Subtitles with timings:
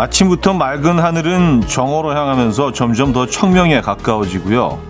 [0.00, 4.80] 아침부터 맑은 하늘은 정오로 향하면서 점점 더 청명에 가까워지고요.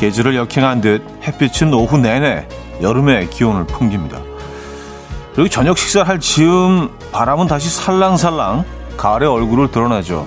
[0.00, 2.48] 계절을 역행한 듯 햇빛은 오후 내내
[2.80, 4.18] 여름의 기온을 풍깁니다.
[5.34, 8.64] 그리고 저녁 식사할 즈음 바람은 다시 살랑살랑
[8.96, 10.26] 가을의 얼굴을 드러내죠.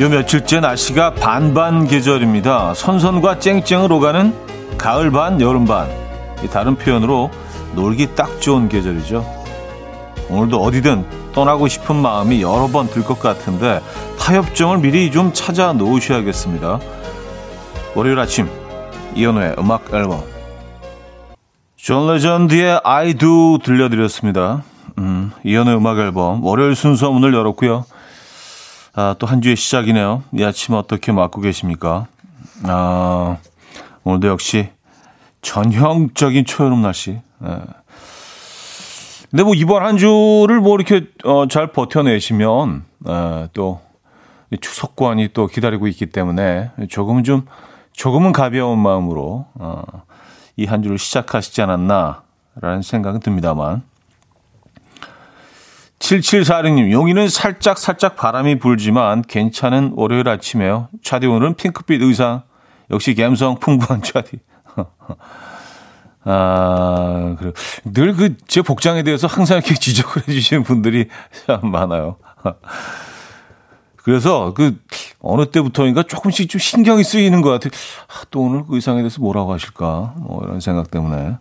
[0.00, 2.72] 요 며칠째 날씨가 반반 계절입니다.
[2.74, 4.34] 선선과 쨍쨍을 오가는
[4.78, 5.88] 가을 반, 여름 반.
[6.50, 7.30] 다른 표현으로
[7.74, 9.24] 놀기 딱 좋은 계절이죠.
[10.30, 13.80] 오늘도 어디든 떠나고 싶은 마음이 여러 번 들 것 같은데
[14.18, 16.80] 타협점을 미리 좀 찾아 놓으셔야겠습니다.
[17.94, 18.48] 월요일 아침
[19.14, 20.22] 이현우의 음악 앨범
[21.76, 24.62] 존 레전드의 I Do 들려드렸습니다.
[24.98, 27.84] 음, 이현우의 음악 앨범 월요일 순서 문을 열었고요.
[29.00, 30.24] 아, 또 한 주의 시작이네요.
[30.34, 32.06] 이 아침 어떻게 맞고 계십니까?
[32.64, 33.38] 아,
[34.04, 34.68] 오늘도 역시
[35.40, 37.18] 전형적인 초여름 날씨.
[37.38, 37.48] 네.
[39.30, 43.80] 근데 뭐 이번 한 주를 뭐 이렇게 어, 잘 버텨내시면 에, 또
[44.60, 47.46] 추석관이 또 기다리고 있기 때문에 조금은 좀
[47.92, 49.82] 조금은 가벼운 마음으로 어,
[50.58, 53.82] 이 한 주를 시작하시지 않았나라는 생각은 듭니다만
[56.00, 60.88] 7746님, 용인은 살짝 살짝 바람이 불지만 괜찮은 월요일 아침에요.
[61.02, 62.42] 차디 오늘은 핑크빛 의상.
[62.90, 64.38] 역시 감성 풍부한 차디.
[66.24, 67.52] 아, 그래.
[67.84, 71.08] 늘 그 제 복장에 대해서 항상 이렇게 지적을 해주시는 분들이
[71.46, 72.16] 참 많아요.
[73.96, 74.78] 그래서 그
[75.20, 77.70] 어느 때부터인가 조금씩 좀 신경이 쓰이는 것 같아요.
[78.08, 80.14] 아, 또 오늘 그 의상에 대해서 뭐라고 하실까?
[80.16, 81.36] 뭐 이런 생각 때문에.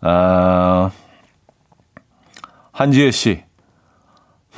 [0.00, 0.90] 아,
[2.72, 3.44] 한지혜 씨.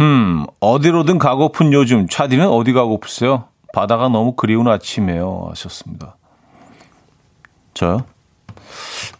[0.00, 2.08] 음, 어디로든 가고픈 요즘.
[2.08, 3.44] 차디는 어디 가고프세요?
[3.72, 5.48] 바다가 너무 그리운 아침이에요.
[5.50, 6.16] 하셨습니다.
[7.74, 8.04] 저요?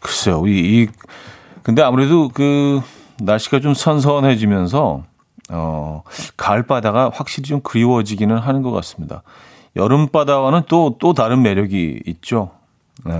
[0.01, 0.51] 글쎄요, 이,
[0.83, 0.89] 이,
[1.63, 2.81] 근데 아무래도 그,
[3.21, 5.03] 날씨가 좀 선선해지면서,
[5.51, 6.03] 어,
[6.37, 9.23] 가을 바다가 확실히 좀 그리워지기는 하는 것 같습니다.
[9.77, 12.51] 여름 바다와는 또, 또 다른 매력이 있죠.
[13.05, 13.15] 네.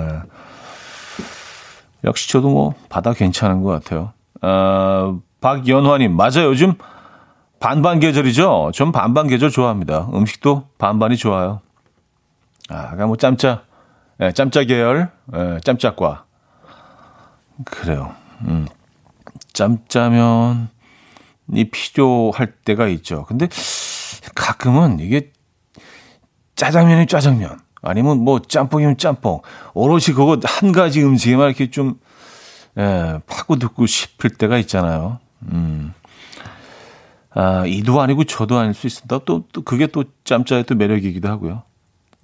[2.05, 4.13] 역시 저도 뭐, 바다 괜찮은 것 같아요.
[4.41, 6.47] 어, 박연화님, 맞아요.
[6.47, 6.75] 요즘
[7.61, 8.73] 반반 계절이죠?
[8.75, 10.09] 전 반반 계절 좋아합니다.
[10.15, 11.61] 음식도 반반이 좋아요.
[12.71, 13.65] 아, 그러니까 뭐 짬짜,
[14.21, 16.25] 예, 짬짜 계열, 예, 짬짜과.
[17.67, 18.15] 그래요.
[18.47, 18.67] 음.
[19.53, 20.69] 짬짜면이
[21.71, 23.27] 필요할 때가 있죠.
[23.27, 23.47] 근데
[24.35, 25.31] 가끔은 이게
[26.57, 29.43] 짜장면이 짜장면, 아니면 뭐 짬뽕이면 짬뽕,
[29.75, 32.01] 오롯이 그거 한 가지 음식에만 이렇게 좀,
[32.79, 35.19] 예, 파고듣고 싶을 때가 있잖아요.
[35.53, 35.93] 음.
[37.33, 39.21] 아, 이도 아니고 저도 아닐 수 있습니다.
[39.25, 41.63] 또, 또 그게 또 짬짜의 또 매력이기도 하고요.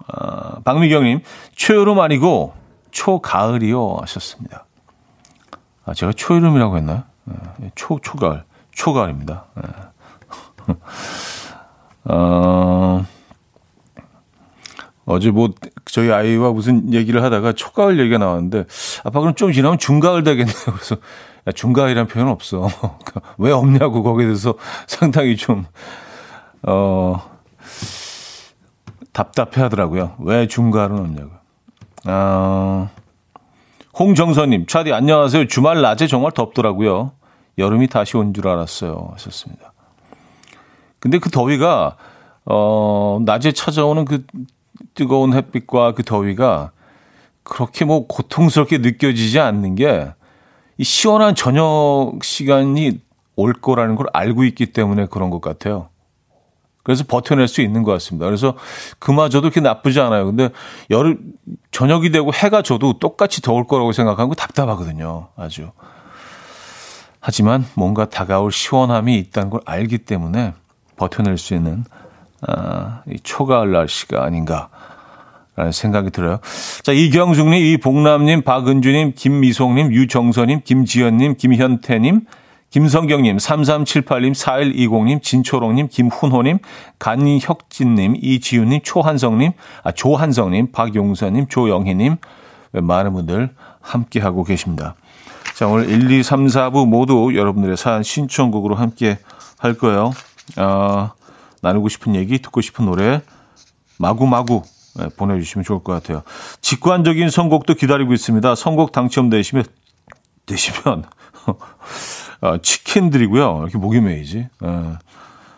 [0.07, 1.21] 아, 박미경님,
[1.55, 2.53] 초여름 아니고
[2.91, 4.65] 초가을이요 하셨습니다.
[5.85, 7.03] 아, 제가 초여름이라고 했나요?
[7.57, 8.43] 네, 초, 초가을.
[8.71, 9.45] 초가을입니다.
[9.55, 9.63] 네.
[12.05, 13.05] 어,
[15.05, 15.49] 어제 뭐
[15.85, 18.65] 저희 아이와 무슨 얘기를 하다가 초가을 얘기가 나왔는데
[19.03, 20.55] 아빠 그럼 좀 지나면 중가을 되겠네요.
[20.65, 20.99] 그래서 야,
[21.53, 22.67] 중가을이란 표현 없어.
[23.37, 24.55] 왜 없냐고 거기에 대해서
[24.87, 25.65] 상당히 좀,
[26.63, 27.21] 어,
[29.13, 30.15] 답답해 하더라고요.
[30.19, 31.31] 왜 중가을은 없냐고.
[32.05, 32.89] 어,
[33.97, 35.47] 홍정선님, 차디 안녕하세요.
[35.47, 37.11] 주말 낮에 정말 덥더라고요.
[37.57, 39.09] 여름이 다시 온 줄 알았어요.
[39.13, 39.73] 하셨습니다.
[40.99, 41.95] 근데 그 더위가,
[42.45, 44.25] 어, 낮에 찾아오는 그
[44.93, 46.71] 뜨거운 햇빛과 그 더위가
[47.43, 50.11] 그렇게 뭐 고통스럽게 느껴지지 않는 게
[50.77, 52.99] 이 시원한 저녁 시간이
[53.35, 55.89] 올 거라는 걸 알고 있기 때문에 그런 것 같아요.
[56.83, 58.25] 그래서 버텨낼 수 있는 것 같습니다.
[58.25, 58.55] 그래서
[58.99, 60.25] 그마저도 그렇게 나쁘지 않아요.
[60.25, 60.49] 근데
[60.89, 61.33] 여름,
[61.71, 65.27] 저녁이 되고 해가 져도 똑같이 더울 거라고 생각하면 답답하거든요.
[65.35, 65.71] 아주.
[67.19, 70.53] 하지만 뭔가 다가올 시원함이 있다는 걸 알기 때문에
[70.95, 71.83] 버텨낼 수 있는,
[72.47, 74.69] 아, 이 초가을 날씨가 아닌가
[75.71, 76.39] 생각이 들어요.
[76.83, 82.21] 자, 이경숙님, 이복남님, 박은주님, 김미송님, 유정선님, 김지연님, 김현태님,
[82.69, 86.59] 김성경님, 3378님, 4120님, 진초롱님, 김훈호님,
[86.99, 92.17] 간혁진님, 이지훈님, 초한성님, 아, 조한성님, 박용선님, 조영희님,
[92.73, 93.49] 많은 분들
[93.81, 94.95] 함께하고 계십니다.
[95.55, 99.17] 자, 오늘 1, 2, 3, 4부 모두 여러분들의 사연 신청곡으로 함께
[99.57, 100.11] 할 거예요.
[100.57, 101.11] 어,
[101.61, 103.21] 나누고 싶은 얘기, 듣고 싶은 노래,
[103.97, 104.76] 마구마구 네,
[105.17, 106.23] 보내주시면 좋을 것 같아요.
[106.61, 108.55] 직관적인 선곡도 기다리고 있습니다.
[108.55, 109.65] 선곡 당첨되시면
[110.45, 111.03] 되시면
[112.41, 113.59] 어, 치킨 드리고요.
[113.63, 114.47] 이렇게 목이 메이지.
[114.63, 114.67] 예.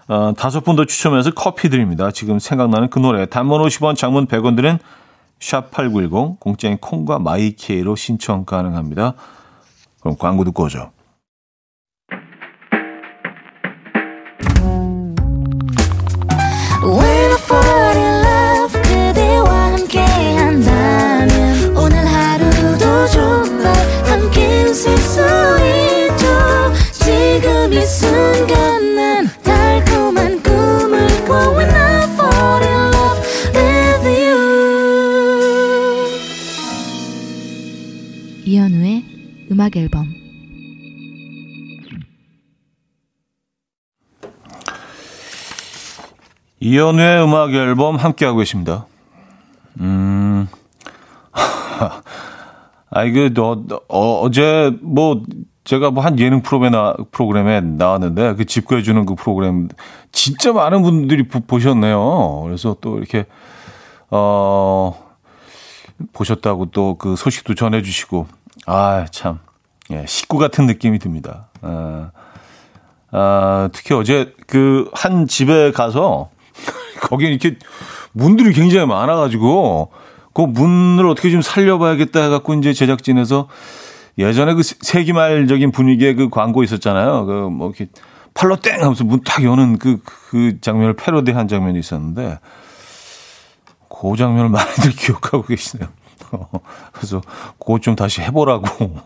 [0.09, 2.09] 어, 다섯 분 더 추첨해서 커피 드립니다.
[2.12, 3.25] 지금 생각나는 그 노래.
[3.27, 4.80] 단문 50원, 장문 100원 드는
[5.39, 9.13] 샵8910, 공짜인 콩과 마이케이로 신청 가능합니다.
[10.00, 10.92] 그럼 광고 듣고 오죠.
[39.69, 40.07] 음악 앨범
[46.60, 48.86] 이연우의 음악 앨범 함께하고 계십니다.
[49.80, 50.48] 음,
[52.92, 55.24] 아, 이거, 너, 어, 어제, 뭐,
[55.63, 59.69] 제가 뭐 한 예능 프로그램에, 나, 프로그램에 나왔는데, 그 집구해주는 그 프로그램,
[60.12, 63.25] 진짜 많은 분들이 보, 셨네요 그래서 또 이렇게,
[64.10, 65.00] 어,
[66.13, 68.27] 보셨다고 또 그 소식도 전해주시고,
[68.66, 69.39] 아, 참.
[69.91, 71.47] 예, 식구 같은 느낌이 듭니다.
[71.62, 72.12] 아,
[73.12, 76.30] 아 특히 어제 그 한 집에 가서
[77.01, 77.57] 거기 이렇게
[78.12, 79.91] 문들이 굉장히 많아가지고
[80.33, 83.47] 그 문을 어떻게 좀 살려봐야겠다 해갖고 이제 제작진에서
[84.18, 87.25] 예전에 그 세기말적인 분위기의 그 광고 있었잖아요.
[87.25, 87.88] 그 뭐 이렇게
[88.33, 92.39] 팔로 땡 하면서 문딱 여는 그, 그 장면을 패러디한 장면이 있었는데
[93.89, 95.89] 그 장면을 많이들 기억하고 계시네요.
[96.92, 97.21] 그래서
[97.60, 98.98] 그거 좀 다시 해보라고.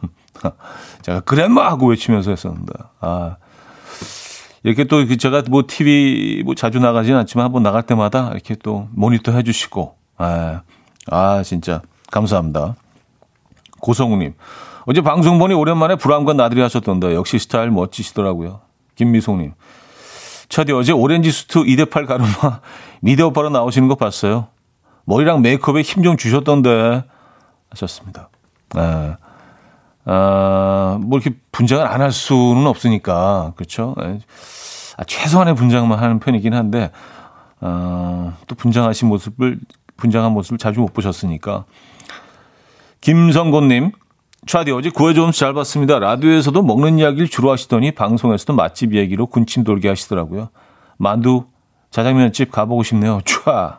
[1.02, 2.74] 제가 그랜마 하고 외치면서 했었는데.
[3.00, 3.38] 아.
[4.64, 9.32] 이렇게 또 제가 뭐 TV 뭐 자주 나가지는 않지만 한번 나갈 때마다 이렇게 또 모니터
[9.34, 9.96] 해주시고.
[10.18, 10.62] 아,
[11.08, 11.82] 아 진짜
[12.12, 12.76] 감사합니다.
[13.82, 14.34] 고성우님.
[14.86, 18.62] 어제 방송 보니 오랜만에 불안과 나들이 하셨던데 역시 스타일 멋지시더라고요.
[18.96, 19.54] 김미송님.
[20.50, 22.62] 첫디 어제 오렌지 수트 2대8 가르마
[23.02, 24.48] 미대 오빠로 나오시는 거 봤어요.
[25.06, 27.04] 머리랑 메이크업에 힘 좀 주셨던데
[27.72, 28.30] 하셨습니다.
[28.76, 29.18] 아,
[30.06, 33.96] 아, 뭐 이렇게 분장을 안 할 수는 없으니까 그렇죠.
[34.98, 36.92] 아, 최소한의 분장만 하는 편이긴 한데
[37.60, 39.60] 아, 또 분장하신 모습을
[39.98, 41.66] 분장한 모습을 자주 못 보셨으니까
[43.02, 43.92] 김성곤님
[44.46, 46.00] 차디 어제 구해줘서 잘 봤습니다.
[46.00, 50.50] 라디오에서도 먹는 이야기를 주로 하시더니 방송에서도 맛집 얘기로 군침 돌게 하시더라고요.
[50.98, 51.46] 만두
[51.92, 53.20] 자장면집 가보고 싶네요.
[53.26, 53.78] 촤.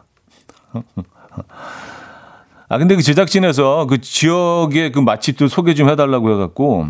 [2.68, 6.86] 아, 근데 그 제작진에서 그 지역의 그 맛집들 소개 좀 해달라고 해갖고,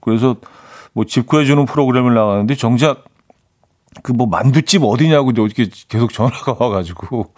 [0.00, 0.36] 그래서
[0.92, 3.04] 뭐 집 구해주는 프로그램을 나가는데 정작
[4.02, 7.32] 그 뭐 만두집 어디냐고 어떻게 계속 전화가 와가지고.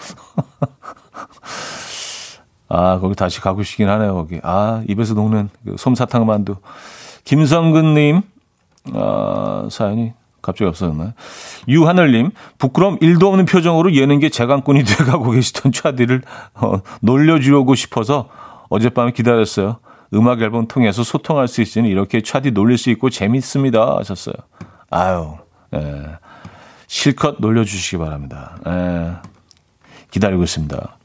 [2.68, 4.40] 아, 거기 다시 가고 싶긴 하네요, 거기.
[4.42, 6.56] 아, 입에서 녹는 그 솜사탕 만두.
[7.24, 8.22] 김성근님,
[8.94, 10.12] 아, 사연이
[10.46, 11.12] 갑자기 없어졌나요?
[11.66, 16.22] 유하늘님, 부끄럼 1도 없는 표정으로 예능계 재간꾼이 돼가고 계시던 차디를
[16.54, 18.28] 어, 놀려주려고 싶어서
[18.68, 19.78] 어젯밤에 기다렸어요.
[20.14, 23.96] 음악 앨범 통해서 소통할 수 있으니 이렇게 차디 놀릴 수 있고 재밌습니다.
[23.98, 24.34] 하셨어요.
[24.88, 25.34] 아유,
[25.74, 26.04] 예.
[26.86, 28.56] 실컷 놀려주시기 바랍니다.
[28.68, 29.16] 예.
[30.12, 30.96] 기다리고 있습니다.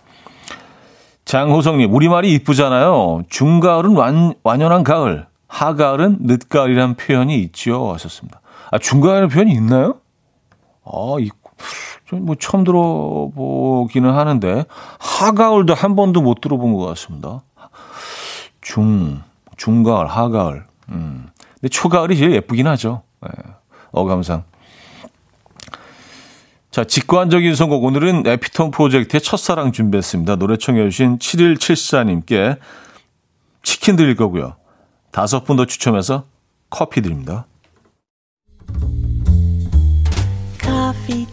[1.25, 3.23] 장호성님, 우리말이 이쁘잖아요.
[3.27, 7.91] 중가을은 완, 완연한 가을, 하가을은 늦가을이란 표현이 있죠.
[7.93, 8.40] 하셨습니다.
[8.71, 9.99] 아, 중간에 표현이 있나요?
[10.85, 11.29] 아, 이,
[12.13, 14.65] 뭐 처음 들어보기는 하는데,
[14.99, 17.41] 하가을도 한 번도 못 들어본 것 같습니다.
[18.61, 19.21] 중,
[19.57, 20.65] 중가을, 하가을.
[20.89, 21.27] 음.
[21.55, 23.03] 근데 초가을이 제일 예쁘긴 하죠.
[23.21, 23.29] 네.
[23.91, 24.43] 어감상.
[26.71, 27.83] 자, 직관적인 선곡.
[27.83, 30.37] 오늘은 에피톤 프로젝트의 첫사랑 준비했습니다.
[30.37, 32.57] 노래 청해주신 7174님께
[33.61, 34.55] 치킨 드릴 거고요.
[35.11, 36.23] 다섯 분 더 추첨해서
[36.69, 37.45] 커피 드립니다.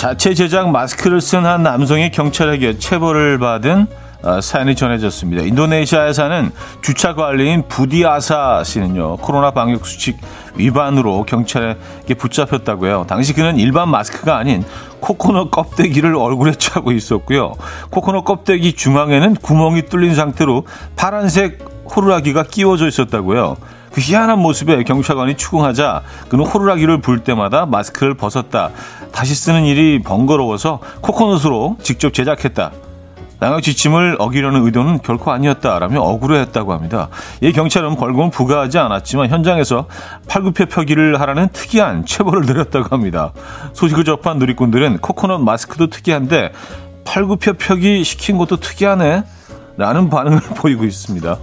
[0.00, 3.86] 자체 제작 마스크를 쓴 한 남성이 경찰에게 체벌을 받은
[4.22, 5.42] 어, 사연이 전해졌습니다.
[5.42, 10.16] 인도네시아에 사는 주차 관리인 부디아사 씨는요, 코로나 방역 수칙
[10.54, 13.04] 위반으로 경찰에게 붙잡혔다고요.
[13.08, 14.64] 당시 그는 일반 마스크가 아닌
[15.00, 17.52] 코코넛 껍데기를 얼굴에 차고 있었고요.
[17.90, 20.64] 코코넛 껍데기 중앙에는 구멍이 뚫린 상태로
[20.96, 21.58] 파란색
[21.94, 23.58] 호루라기가 끼워져 있었다고요.
[23.92, 28.70] 그 희한한 모습에 경찰관이 추궁하자 그는 호루라기를 불 때마다 마스크를 벗었다.
[29.12, 32.72] 다시 쓰는 일이 번거로워서 코코넛으로 직접 제작했다.
[33.42, 37.08] 양형 지침을 어기려는 의도는 결코 아니었다라며 억울해했다고 합니다.
[37.40, 39.86] 이 경찰은 벌금은 부과하지 않았지만 현장에서
[40.28, 43.32] 팔굽혀 펴기를 하라는 특이한 체벌을 내렸다고 합니다.
[43.72, 46.52] 소식을 접한 누리꾼들은 코코넛 마스크도 특이한데
[47.04, 49.22] 팔굽혀 펴기 시킨 것도 특이하네
[49.78, 51.38] 라는 반응을 보이고 있습니다.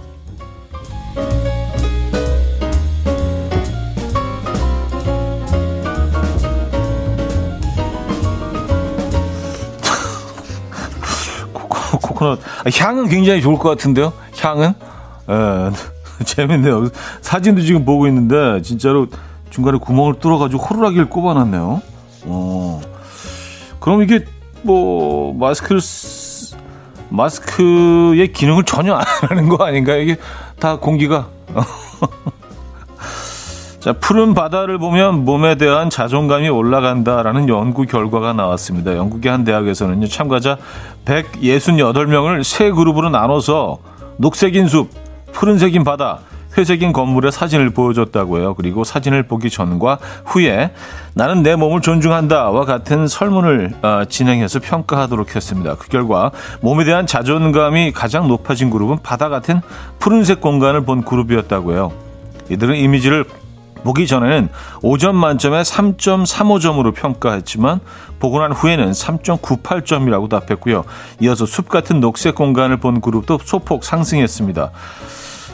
[12.18, 12.40] 코코넛
[12.80, 14.12] 향은 굉장히 좋을 것 같은데요.
[14.40, 15.70] 향은 에,
[16.24, 16.88] 재밌네요.
[17.20, 19.06] 사진도 지금 보고 있는데 진짜로
[19.50, 21.80] 중간에 구멍을 뚫어가지고 호루라기를 꼽아놨네요.
[22.24, 22.80] 어,
[23.78, 24.24] 그럼 이게
[24.62, 26.56] 뭐 마스크를 쓰,
[27.08, 30.00] 마스크의 기능을 전혀 안 하는 거 아닌가요?
[30.00, 30.16] 이게
[30.58, 31.28] 다 공기가
[33.80, 38.96] 자, 푸른 바다를 보면 몸에 대한 자존감이 올라간다라는 연구 결과가 나왔습니다.
[38.96, 40.58] 영국의 한 대학에서는요, 참가자
[41.04, 43.78] 168명을 세 그룹으로 나눠서
[44.16, 44.90] 녹색인 숲,
[45.32, 46.18] 푸른색인 바다,
[46.56, 48.54] 회색인 건물의 사진을 보여줬다고 해요.
[48.56, 50.72] 그리고 사진을 보기 전과 후에
[51.14, 55.76] 나는 내 몸을 존중한다와 같은 설문을 어, 진행해서 평가하도록 했습니다.
[55.76, 56.32] 그 결과
[56.62, 59.60] 몸에 대한 자존감이 가장 높아진 그룹은 바다 같은
[60.00, 61.92] 푸른색 공간을 본 그룹이었다고 해요.
[62.50, 63.24] 이들은 이미지를
[63.84, 64.48] 보기 전에는
[64.82, 67.80] 5점 만점에 3.35점으로 평가했지만
[68.18, 70.84] 보고 난 후에는 3.98점이라고 답했고요.
[71.20, 74.70] 이어서 숲 같은 녹색 공간을 본 그룹도 소폭 상승했습니다.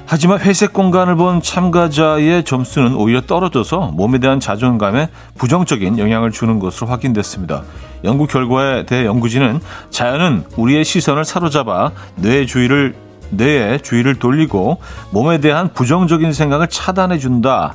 [0.07, 6.89] 하지만 회색 공간을 본 참가자의 점수는 오히려 떨어져서 몸에 대한 자존감에 부정적인 영향을 주는 것으로
[6.89, 7.63] 확인됐습니다.
[8.05, 12.95] 연구 결과에 대해 연구진은 자연은 우리의 시선을 사로잡아 뇌의 주의를
[13.31, 17.75] 뇌의 주의를 돌리고 몸에 대한 부정적인 생각을 차단해 준다.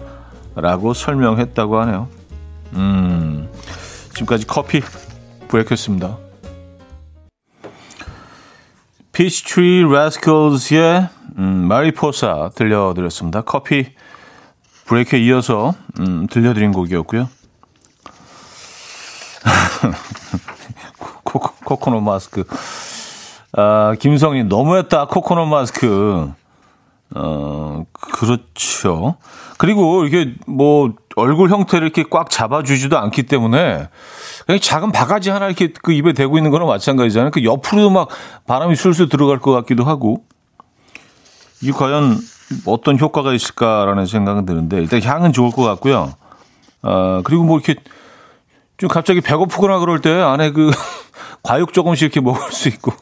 [0.62, 2.08] 라고 설명했다고 하네요.
[2.74, 3.50] 음,
[4.14, 4.82] 지금까지 coffee
[5.48, 6.18] break였습니다.
[9.12, 13.42] 피치트리 라스컬즈의 음, Mariposa 들려드렸습니다.
[13.42, 13.94] coffee
[14.86, 17.30] break에 이어서 음, 들려드린 곡이었고요.
[21.24, 22.44] 코 코, 코코넛 마스크.
[23.54, 26.32] 아, 김성님, 너무했다, 코코넛 마스크.
[27.16, 29.16] 어, 그렇죠.
[29.58, 33.90] 그리고 이게 뭐 얼굴 형태를 이렇게 꽉 잡아주지도 않기 때문에
[34.46, 37.32] 그냥 작은 바가지 하나 이렇게 그 입에 대고 있는 거랑 마찬가지잖아요.
[37.32, 38.10] 그 옆으로도 막
[38.48, 40.26] 바람이 술술 들어갈 것 같기도 하고.
[41.62, 42.18] 이게 과연
[42.66, 46.14] 어떤 효과가 있을까라는 생각은 드는데 일단 향은 좋을 것 같고요.
[46.84, 47.76] 어, 그리고 뭐 이렇게
[48.78, 50.72] 좀 갑자기 배고프거나 그럴 때 안에 그
[51.44, 52.94] 과육 조금씩 이렇게 먹을 수 있고.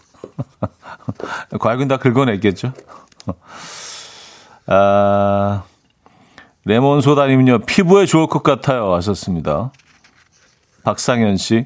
[1.59, 2.73] 과육은 다 긁어냈겠죠.
[4.67, 5.63] 아,
[6.65, 8.93] 레몬 소다님은요, 피부에 좋을 것 같아요.
[8.95, 9.71] 하셨습니다.
[10.83, 11.65] 박상현 씨.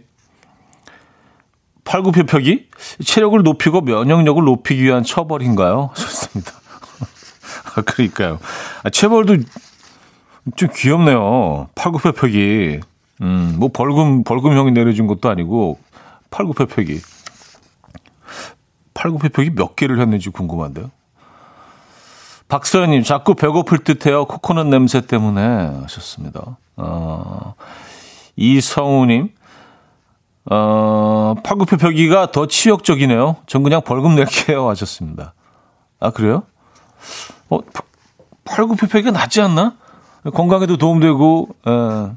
[1.83, 2.69] 팔굽혀펴기?
[3.03, 5.89] 체력을 높이고 면역력을 높이기 위한 처벌인가요?
[5.95, 6.51] 좋습니다.
[7.75, 8.39] 아, 그러니까요.
[8.83, 9.37] 아, 체벌도
[10.55, 11.69] 좀 귀엽네요.
[11.75, 12.79] 팔굽혀펴기.
[13.21, 15.79] 음, 뭐 벌금, 벌금형이 내려준 것도 아니고,
[16.29, 17.01] 팔굽혀펴기.
[18.93, 20.91] 팔굽혀펴기 몇 개를 했는지 궁금한데요.
[22.51, 24.25] 박서연님, 자꾸 배고플 듯해요.
[24.25, 25.41] 코코넛 냄새 때문에
[25.83, 26.57] 하셨습니다.
[26.75, 27.55] 어,
[28.35, 29.29] 이성우님,
[30.51, 33.37] 어, 팔굽혀펴기가 더 치욕적이네요.
[33.47, 34.67] 전 그냥 벌금 낼게요.
[34.67, 35.33] 하셨습니다.
[36.01, 36.43] 아, 그래요?
[37.49, 37.59] 어,
[38.43, 39.75] 팔굽혀펴기가 낫지 않나?
[40.33, 41.71] 건강에도 도움되고, 에.
[41.71, 42.11] 예.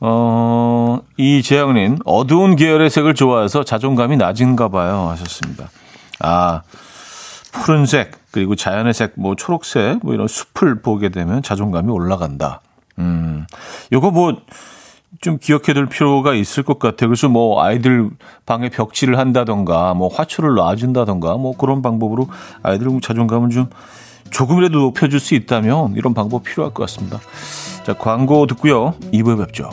[0.00, 5.08] 어, 이재영님, 어두운 계열의 색을 좋아해서 자존감이 낮은가 봐요.
[5.08, 5.70] 하셨습니다.
[6.18, 6.60] 아,
[7.52, 12.60] 푸른색 그리고 자연의 색, 뭐 초록색 뭐 이런 숲을 보게 되면 자존감이 올라간다.
[12.98, 13.46] 음,
[13.92, 14.36] 요거 뭐
[15.20, 17.08] 좀 기억해둘 필요가 있을 것 같아요.
[17.08, 18.10] 그래서 뭐 아이들
[18.46, 22.28] 방에 벽지를 한다던가, 뭐 화초를 놔준다던가, 뭐 그런 방법으로
[22.62, 23.68] 아이들 자존감을 좀
[24.30, 27.18] 조금이라도 높여줄 수 있다면 이런 방법 필요할 것 같습니다.
[27.84, 28.94] 자, 광고 듣고요.
[29.12, 29.70] 2부에 뵙죠.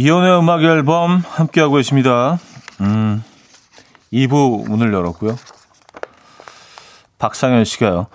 [0.00, 2.38] 이현우의 음악 앨범 함께하고 계십니다.
[2.80, 3.22] 음,
[4.10, 5.36] 2부 문을 열었고요.
[7.18, 8.06] 박상현 씨가요.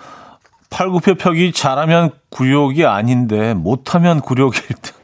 [0.68, 4.94] 팔굽혀펴기 잘하면 굴욕이 아닌데 못하면 굴욕일 듯.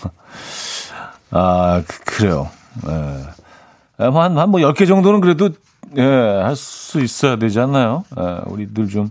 [1.30, 2.48] 아, 그, 그래요.
[2.88, 3.26] 예.
[4.02, 5.50] 한, 한 뭐 10개 정도는 그래도,
[5.98, 8.04] 예, 할 수 있어야 되지 않나요?
[8.18, 9.10] 예, 우리들 좀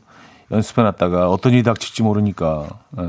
[0.50, 2.66] 연습해 놨다가 어떤 일이 닥칠지 모르니까.
[2.98, 3.04] 예.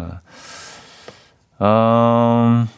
[1.64, 2.68] 음,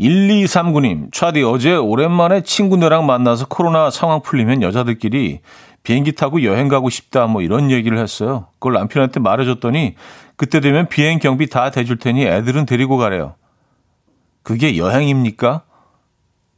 [0.00, 5.40] 1239님, 차디 어제 오랜만에 친구들랑 만나서 코로나 상황 풀리면 여자들끼리
[5.82, 8.48] 비행기 타고 여행 가고 싶다 뭐 이런 얘기를 했어요.
[8.54, 9.94] 그걸 남편한테 말해줬더니
[10.36, 13.34] 그때 되면 비행 경비 다 대줄 테니 애들은 데리고 가래요.
[14.42, 15.62] 그게 여행입니까?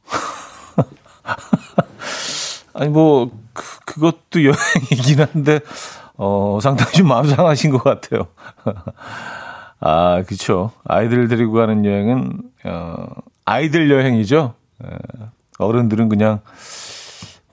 [2.75, 5.61] 아니 뭐 그, 그것도 여행이긴 한데
[6.17, 8.27] 어 상당히 좀 마음 상하신 것 같아요.
[9.81, 10.73] 아 그렇죠.
[10.85, 13.07] 아이들 데리고 가는 여행은 어
[13.45, 14.55] 아이들 여행이죠.
[14.85, 14.89] 예,
[15.59, 16.41] 어른들은 그냥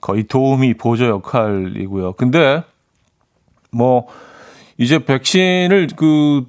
[0.00, 2.14] 거의 도우미 보조 역할이고요.
[2.14, 2.62] 근데
[3.70, 4.06] 뭐
[4.78, 6.44] 이제 백신을 그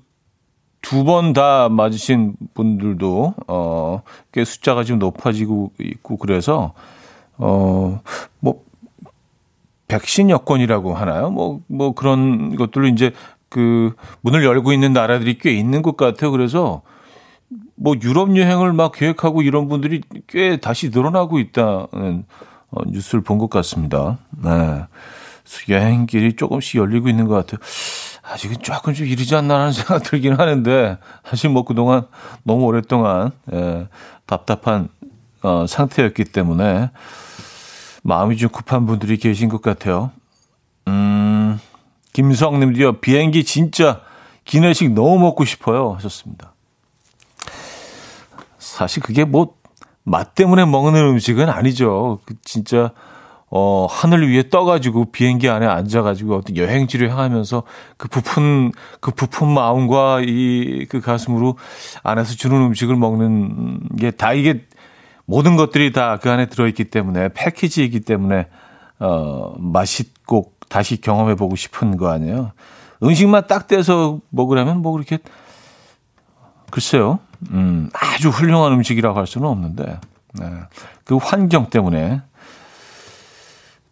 [0.81, 6.73] 두 번 다 맞으신 분들도 어 꽤 숫자가 지금 높아지고 있고 그래서
[7.37, 7.99] 어
[8.39, 8.63] 뭐
[9.87, 11.29] 백신 여권이라고 하나요?
[11.31, 13.11] 뭐뭐 뭐 그런 것들로 이제
[13.49, 16.31] 그 문을 열고 있는 나라들이 꽤 있는 것 같아요.
[16.31, 16.81] 그래서
[17.75, 22.25] 뭐 유럽 여행을 막 계획하고 이런 분들이 꽤 다시 늘어나고 있다는
[22.71, 24.17] 어, 뉴스를 본 것 같습니다.
[24.43, 24.83] 네.
[25.69, 27.59] 여행길이 조금씩 열리고 있는 것 같아요.
[28.23, 32.05] 아직은 조금 좀 이르지 않나라는 생각 들긴 하는데, 사실 뭐 그동안
[32.43, 33.87] 너무 오랫동안, 예,
[34.25, 34.89] 답답한,
[35.41, 36.91] 어, 상태였기 때문에,
[38.03, 40.11] 마음이 좀 급한 분들이 계신 것 같아요.
[40.89, 41.57] 음,
[42.17, 44.01] 김성님도요, 비행기 진짜
[44.43, 45.93] 기내식 너무 먹고 싶어요.
[45.93, 46.55] 하셨습니다.
[48.57, 49.53] 사실 그게 뭐,
[50.03, 52.17] 맛 때문에 먹는 음식은 아니죠.
[52.25, 52.91] 그 진짜
[53.51, 57.63] 어 하늘 위에 떠가지고 비행기 안에 앉아가지고 어떤 여행지를 향하면서
[57.97, 61.55] 그 부푼 그 부푼 마음과 이 그 가슴으로
[62.03, 64.65] 안에서 주는 음식을 먹는 게 다 이게
[65.25, 68.47] 모든 것들이 다 그 안에 들어있기 때문에 패키지이기 때문에
[68.99, 72.51] 어 맛있고 다시 경험해 보고 싶은 거 아니에요.
[73.03, 75.19] 음식만 딱 떼서 먹으려면 뭐 그렇게
[76.69, 77.19] 글쎄요.
[77.51, 79.99] 음, 아주 훌륭한 음식이라고 할 수는 없는데,
[80.33, 80.51] 네.
[81.03, 82.21] 그 환경 때문에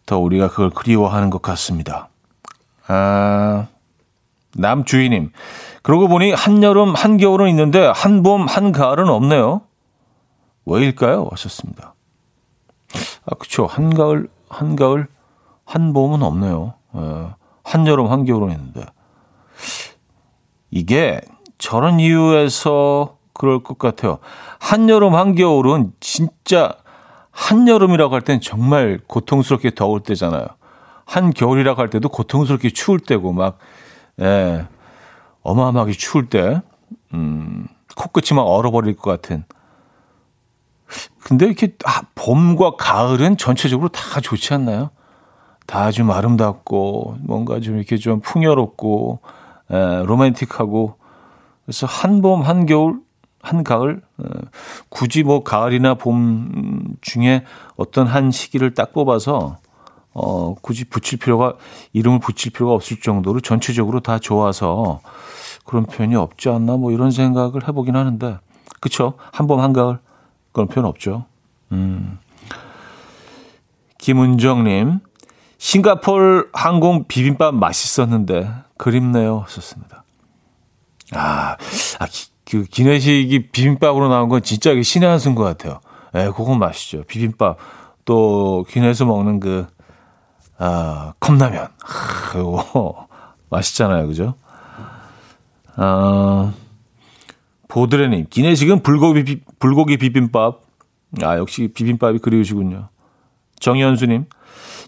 [0.05, 2.09] 더 우리가 그걸 그리워하는 것 같습니다.
[2.87, 3.67] 아,
[4.55, 5.31] 남주희님.
[5.81, 9.61] 그러고 보니 한여름, 한겨울은 있는데 한봄, 한가을은 없네요.
[10.65, 11.27] 왜일까요?
[11.31, 11.93] 하셨습니다.
[13.25, 13.65] 아, 그쵸.
[13.65, 15.07] 한가을, 한가을,
[15.65, 16.73] 한 봄은 없네요.
[16.95, 17.27] 예,
[17.63, 18.85] 한여름, 한겨울은 있는데.
[20.71, 21.21] 이게
[21.57, 24.19] 저런 이유에서 그럴 것 같아요.
[24.59, 26.75] 한여름, 한겨울은 진짜
[27.31, 30.45] 한여름이라고 할 땐 정말 고통스럽게 더울 때잖아요.
[31.05, 33.57] 한겨울이라고 할 때도 고통스럽게 추울 때고 막,
[34.21, 34.65] 예,
[35.43, 36.61] 어마어마하게 추울 때,
[37.13, 39.43] 음, 코끝이 막 얼어버릴 것 같은.
[41.23, 44.91] 근데 이렇게 아, 봄과 가을은 전체적으로 다 좋지 않나요?
[45.67, 49.19] 다 좀 아름답고 뭔가 좀 이렇게 좀 풍요롭고
[49.71, 50.95] 에, 로맨틱하고
[51.65, 52.99] 그래서 한 봄 한 겨울
[53.41, 54.23] 한 가을 어,
[54.89, 57.43] 굳이 뭐 가을이나 봄 중에
[57.77, 59.57] 어떤 한 시기를 딱 뽑아서
[60.13, 61.53] 어 굳이 붙일 필요가
[61.93, 65.01] 이름을 붙일 필요가 없을 정도로 전체적으로 다 좋아서
[65.65, 68.37] 그런 표현이 없지 않나 뭐 이런 생각을 해보긴 하는데
[68.79, 69.99] 그쵸 한 봄 한가을
[70.53, 71.25] 그런 표현 없죠.
[71.71, 72.17] 음.
[73.97, 74.99] 김은정님
[75.65, 80.03] 싱가폴 항공 비빔밥 맛있었는데 그립네요 하셨습니다.
[81.11, 81.57] 아,
[81.97, 85.79] 아그 기내식이 비빔밥으로 나온 건 진짜 신의 한 수인 것 같아요.
[86.13, 87.01] 예, 그건 맛있죠.
[87.05, 87.57] 비빔밥
[88.05, 89.65] 또 기내에서 먹는 그
[90.59, 91.63] 아, 컵라면.
[91.63, 91.69] 아,
[92.31, 93.07] 그거
[93.49, 94.35] 맛있잖아요, 그죠?
[95.77, 96.53] 아,
[97.69, 100.61] 보드레님, 기내식은 불고기, 불고기 비빔밥.
[101.23, 102.89] 아, 역시 비빔밥이 그리우시군요.
[103.59, 104.27] 정현수님,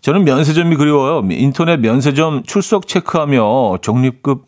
[0.01, 1.27] 저는 면세점이 그리워요.
[1.31, 4.45] 인터넷 면세점 출석 체크하며 적립급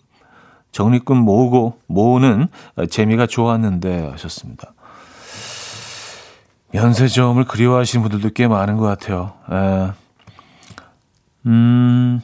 [0.72, 2.48] 적립금 모으고 모으는
[2.90, 4.74] 재미가 좋았는데 하셨습니다.
[6.72, 9.34] 면세점을 그리워하시는 분들도 꽤 많은 것 같아요.
[9.52, 9.92] 에.
[11.48, 12.22] 음,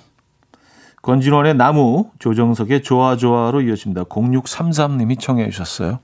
[1.01, 4.03] 권진원의 나무, 조정석의 좋아 좋아로 이어집니다.
[4.03, 5.99] 0633님이 청해 주셨어요.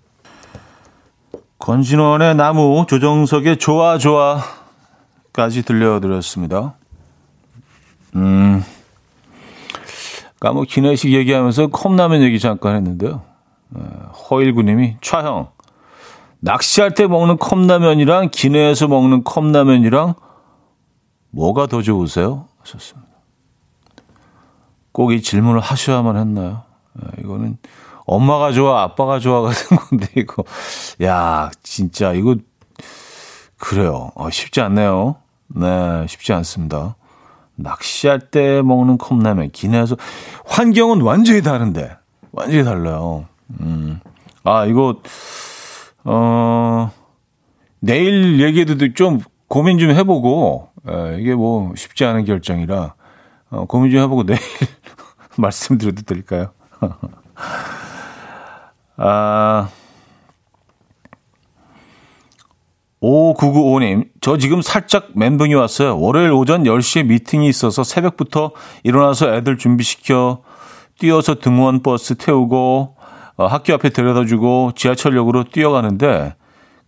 [1.59, 6.73] 권진원의 나무, 조정석의 좋아 좋아까지 들려드렸습니다.
[8.15, 8.63] 음.
[10.39, 13.21] 그러니까 뭐 기내식 얘기하면서 컵라면 얘기 잠깐 했는데요.
[13.75, 15.49] 어, 허일구님이 차형
[16.39, 20.15] 낚시할 때 먹는 컵라면이랑 기내에서 먹는 컵라면이랑
[21.29, 22.47] 뭐가 더 좋으세요?
[22.61, 23.09] 하셨습니다.
[24.91, 26.63] 꼭 이 질문을 하셔야만 했나요?
[26.99, 27.57] 아, 이거는
[28.05, 30.43] 엄마가 좋아, 아빠가 좋아 같은 건데, 이거.
[31.03, 32.35] 야, 진짜, 이거,
[33.57, 34.11] 그래요.
[34.15, 35.15] 어, 쉽지 않네요.
[35.47, 36.95] 네, 쉽지 않습니다.
[37.61, 39.95] 낚시할 때 먹는 컵라면, 기내에서,
[40.45, 41.97] 환경은 완전히 다른데,
[42.31, 43.25] 완전히 달라요.
[43.59, 43.99] 음.
[44.43, 44.97] 아, 이거,
[46.03, 46.91] 어,
[47.79, 52.93] 내일 얘기해도 좀 고민 좀 해보고, 에, 이게 뭐 쉽지 않은 결정이라,
[53.51, 54.39] 어, 고민 좀 해보고 내일
[55.37, 56.51] 말씀드려도 될까요?
[58.97, 59.69] 아,
[63.01, 65.99] 5995님, 저 지금 살짝 멘붕이 왔어요.
[65.99, 68.51] 월요일 오전 10시에 미팅이 있어서 새벽부터
[68.83, 70.43] 일어나서 애들 준비시켜
[70.99, 72.95] 뛰어서 등원 버스 태우고
[73.37, 76.35] 어, 학교 앞에 데려다 주고 지하철역으로 뛰어가는데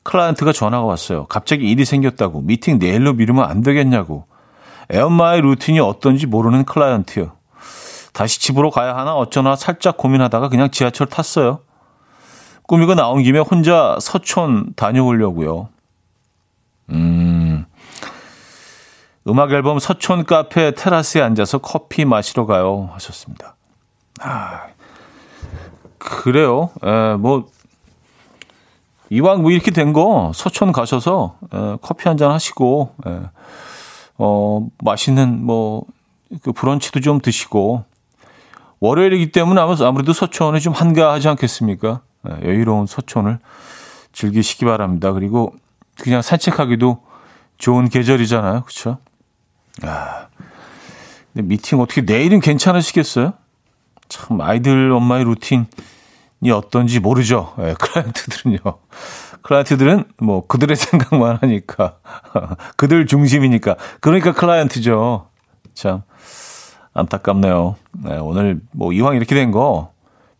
[0.03, 1.25] 클라이언트가 전화가 왔어요.
[1.25, 4.27] 갑자기 일이 생겼다고 미팅 내일로 미루면 안 되겠냐고.
[4.93, 7.31] 애엄마의 루틴이 어떤지 모르는 클라이언트요.
[8.11, 11.61] 다시 집으로 가야 하나 어쩌나 살짝 고민하다가 그냥 지하철 탔어요.
[12.67, 15.72] 꾸미고 나온 김에 혼자 서촌 다녀오려고요.
[16.93, 17.65] 음.
[19.27, 23.55] 음악 앨범 서촌 카페 테라스에 앉아서 커피 마시러 가요 하셨습니다.
[24.21, 24.67] 아,
[25.97, 26.69] 그래요.
[26.83, 27.47] 에, 뭐
[29.09, 33.21] 이왕 뭐 이렇게 된 거 서촌 가셔서 에, 커피 한 잔 하시고 에,
[34.17, 35.85] 어 맛있는 뭐
[36.41, 37.83] 그 브런치도 좀 드시고
[38.79, 42.01] 월요일이기 때문에 아무래도 서촌이 좀 한가하지 않겠습니까?
[42.27, 43.37] 에, 여유로운 서촌을
[44.13, 45.11] 즐기시기 바랍니다.
[45.13, 45.53] 그리고
[45.99, 47.03] 그냥 산책하기도
[47.57, 48.97] 좋은 계절이잖아요, 그렇죠?
[49.83, 50.27] 아,
[51.33, 53.33] 근데 미팅 어떻게 내일은 괜찮으시겠어요?
[54.09, 57.53] 참 아이들 엄마의 루틴이 어떤지 모르죠.
[57.57, 58.57] 네, 클라이언트들은요.
[59.41, 61.97] 클라이언트들은 뭐 그들의 생각만 하니까
[62.77, 65.27] 그들 중심이니까 그러니까 클라이언트죠.
[65.73, 66.01] 참
[66.93, 67.75] 안타깝네요.
[68.03, 69.91] 네, 오늘 뭐 이왕 이렇게 된 거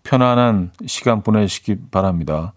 [0.04, 2.54] 편안한 시간 보내시기 바랍니다.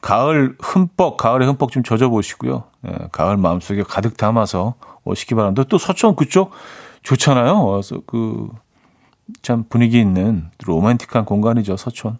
[0.00, 2.64] 가을 흠뻑 가을에 흠뻑 좀 젖어보시고요.
[2.82, 5.64] 네, 가을 마음속에 가득 담아서 오시기 바랍니다.
[5.68, 6.52] 또 서천 그쪽
[7.02, 7.66] 좋잖아요.
[7.66, 8.48] 그래서 그
[9.42, 12.18] 참 분위기 있는 로맨틱한 공간이죠, 서촌.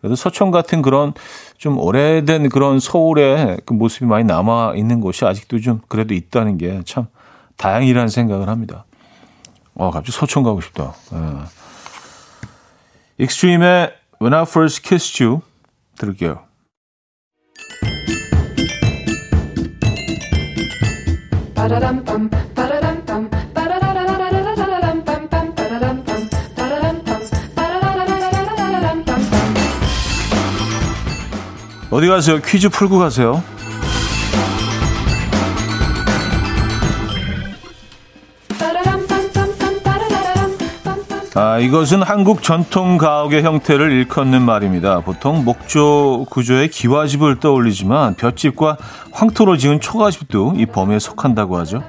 [0.00, 1.14] 그래도 서촌 같은 그런
[1.56, 6.82] 좀 오래된 그런 서울의 그 모습이 많이 남아 있는 곳이 아직도 좀 그래도 있다는 게
[6.84, 7.06] 참
[7.56, 8.84] 다행이라는 생각을 합니다.
[9.74, 10.94] 어, 갑자기 서촌 가고 싶다.
[11.14, 11.18] 예.
[13.24, 15.40] 익스트림의 When I First Kissed You
[15.96, 16.45] 들을게요.
[31.90, 32.40] 어디 가세요?
[32.42, 33.42] 퀴즈 풀고 가세요.
[41.38, 45.00] 아, 이것은 한국 전통 가옥의 형태를 일컫는 말입니다.
[45.00, 48.78] 보통 목조 구조의 기와집을 떠올리지만 볏집과
[49.12, 51.84] 황토로 지은 초가집도 이 범위에 속한다고 하죠.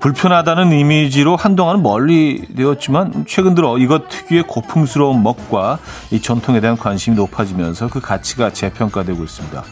[0.00, 5.78] 불편하다는 이미지로 한동안 멀리 되었지만 최근 들어 이것 특유의 고풍스러운 먹과
[6.10, 9.64] 이 전통에 대한 관심이 높아지면서 그 가치가 재평가되고 있습니다.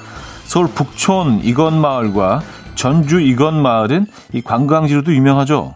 [0.44, 2.40] 서울 북촌 이건 마을과
[2.74, 5.74] 전주 이건 마을은 이 관광지로도 유명하죠.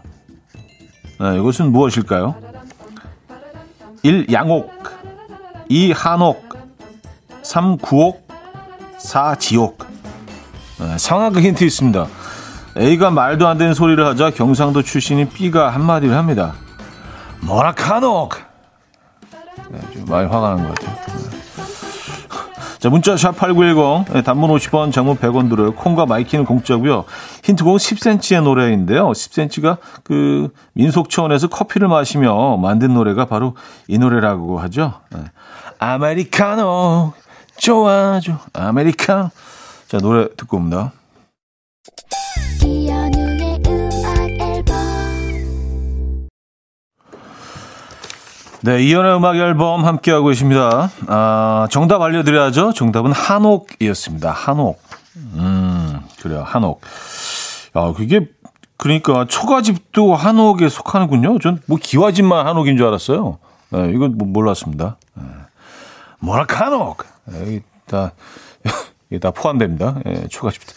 [1.19, 2.46] 네, 이것은 무엇일까요?
[4.07, 4.27] 1.
[4.31, 4.71] 양옥
[5.67, 5.91] 2.
[5.91, 6.55] 한옥
[7.41, 7.77] 3.
[7.77, 8.25] 구옥
[8.99, 9.35] 4.
[9.35, 9.85] 지옥
[10.79, 12.07] 네, 상황극 힌트 있습니다.
[12.77, 16.53] A가 말도 안 되는 소리를 하자 경상도 출신인 B가 한마디를 합니다.
[17.41, 18.29] 뭐라 카노
[19.71, 20.95] 네, 좀 많이 화가 난 것 같아요.
[21.17, 21.37] 네.
[22.79, 25.73] 자, 문자 샵 8910 네, 단문 50원, 장문 100원 들어요.
[25.73, 27.03] 콩과 마이K는 공짜고요.
[27.47, 29.07] 힌트곡 10cm의 노래인데요.
[29.11, 33.55] 10cm가 그 민속촌에서 커피를 마시며 만든 노래가 바로
[33.87, 34.95] 이 노래라고 하죠.
[35.13, 35.19] 네.
[35.79, 37.13] 아메리카노
[37.57, 38.39] 좋아죠.
[38.51, 39.29] 아메리카노.
[39.87, 40.91] 자, 노래 듣고 옵니다.
[48.61, 50.91] 네, 이연의 음악 앨범 함께하고 계십니다.
[51.07, 52.73] 아, 정답 알려드려야죠.
[52.73, 54.31] 정답은 한옥이었습니다.
[54.31, 54.81] 한옥.
[55.15, 56.43] 음, 그래요.
[56.45, 56.81] 한옥.
[57.77, 58.27] 아, 그게,
[58.77, 61.39] 그러니까 초가집도 한옥에 속하는군요.
[61.39, 63.37] 전 뭐 기와집만 한옥인 줄 알았어요.
[63.69, 64.97] 네, 이건 뭐 몰랐습니다.
[65.15, 65.23] 네.
[66.47, 67.03] 한옥.
[67.25, 68.11] 네, 다,
[69.09, 69.95] 이게 다 포함됩니다.
[70.05, 70.61] 네, 초가집.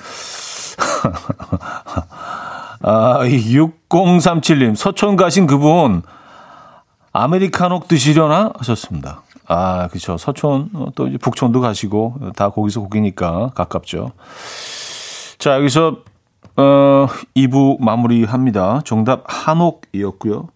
[2.83, 6.03] 아, 6037님, 서촌 가신 그분,
[7.13, 9.23] 아메리카노 드시려나 하셨습니다.
[9.47, 10.17] 아, 그렇죠.
[10.17, 14.13] 서촌 어, 또 이제 북촌도 가시고 다 거기서 거기니까 가깝죠.
[15.39, 15.97] 자, 여기서
[16.57, 18.83] 어 2부 마무리합니다.
[18.85, 20.49] 정답 한옥이었고요.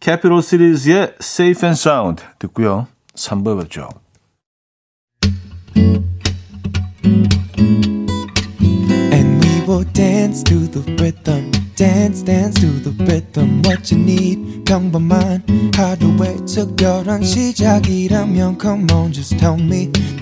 [0.00, 2.86] 캐피로 시리즈의 Safe and Sound 듣고요.
[3.14, 3.88] 3부에 뵙죠.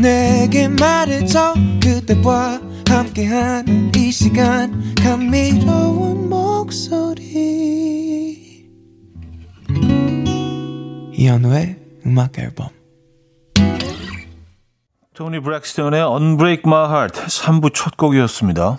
[0.00, 7.38] 내게 말해줘 그대와 함께한 이 시간 감미로운 목소리
[11.12, 11.76] 이현우의
[12.06, 12.68] 음악 앨범
[15.14, 18.78] 토니 브렉스턴의 Unbreak My Heart 3부 첫 곡이었습니다.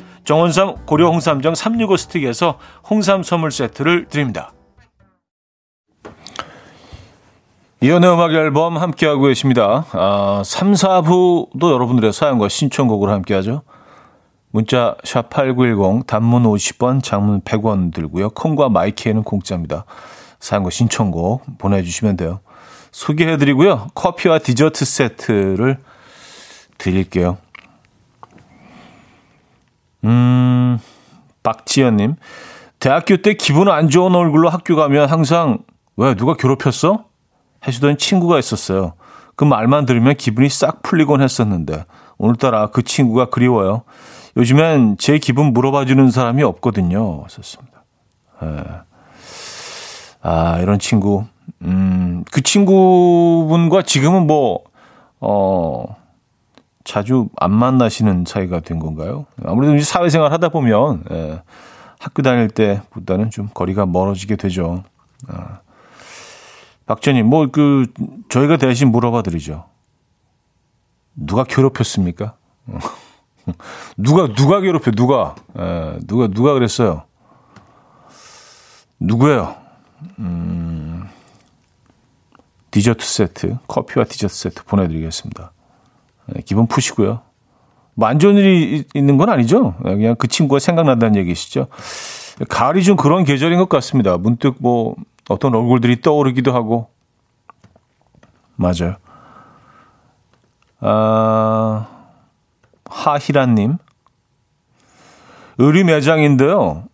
[0.23, 4.53] 정원삼 고려 홍삼정 365 스틱에서 홍삼 선물 세트를 드립니다.
[7.83, 9.85] 이연의 음악 앨범 함께하고 계십니다.
[9.93, 13.63] 아, 3, 4부도 여러분들의 사연과 신청곡을 함께하죠.
[14.51, 18.29] 문자 샵8910 단문 50원 장문 100원 들고요.
[18.31, 19.85] 콩과 마이키에는 공짜입니다.
[20.39, 22.41] 사연과 신청곡 보내주시면 돼요.
[22.91, 23.87] 소개해드리고요.
[23.95, 25.79] 커피와 디저트 세트를
[26.77, 27.37] 드릴게요.
[30.03, 30.79] 음,
[31.43, 32.15] 박지연님.
[32.79, 35.59] 대학교 때 기분 안 좋은 얼굴로 학교 가면 항상
[35.97, 37.05] 왜 누가 괴롭혔어?
[37.67, 38.93] 해주던 친구가 있었어요.
[39.35, 41.85] 그 말만 들으면 기분이 싹 풀리곤 했었는데
[42.17, 43.83] 오늘따라 그 친구가 그리워요.
[44.37, 47.25] 요즘엔 제 기분 물어봐주는 사람이 없거든요.
[47.27, 47.83] 썼습니다.
[48.43, 48.63] 예.
[50.21, 51.25] 아 이런 친구.
[51.63, 54.63] 음, 그 친구분과 지금은 뭐
[55.19, 56.00] 어.
[56.83, 59.25] 자주 안 만나시는 사이가 된 건가요?
[59.43, 61.41] 아무래도 이제 사회생활 하다 보면 예,
[61.99, 64.83] 학교 다닐 때보다는 좀 거리가 멀어지게 되죠.
[65.27, 65.59] 아.
[66.87, 67.87] 박전님, 뭐 그
[68.29, 69.65] 저희가 대신 물어봐 드리죠.
[71.15, 72.35] 누가 괴롭혔습니까?
[73.97, 74.91] 누가 누가 괴롭혀?
[74.91, 77.03] 누가 예, 누가 누가 그랬어요?
[78.99, 79.55] 누구예요?
[80.19, 81.07] 음,
[82.71, 85.51] 디저트 세트, 커피와 디저트 세트 보내드리겠습니다.
[86.27, 87.21] 네, 기분 푸시고요.
[87.95, 89.75] 뭐 안 좋은 일이 있는 건 아니죠.
[89.83, 91.67] 그냥 그 친구가 생각난다는 얘기시죠.
[92.49, 94.17] 가을이 좀 그런 계절인 것 같습니다.
[94.17, 94.95] 문득 뭐
[95.29, 96.89] 어떤 얼굴들이 떠오르기도 하고.
[98.55, 98.95] 맞아요.
[100.79, 101.87] 아,
[102.85, 103.77] 하희란님.
[105.57, 106.85] 의류 매장인데요.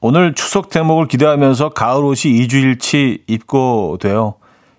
[0.00, 4.34] 오늘 추석 대목을 기대하면서 가을 옷이 2주일치 입고 돼요.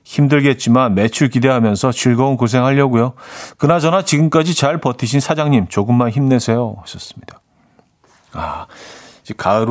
[0.09, 3.13] 힘들겠지만 매출 기대하면서 즐거운 고생하려고요.
[3.59, 7.39] 그나저나 지금까지 잘 버티신 사장님 조금만 힘내세요 하셨습니다.
[8.33, 8.65] 아,
[9.21, 9.67] 이제 가을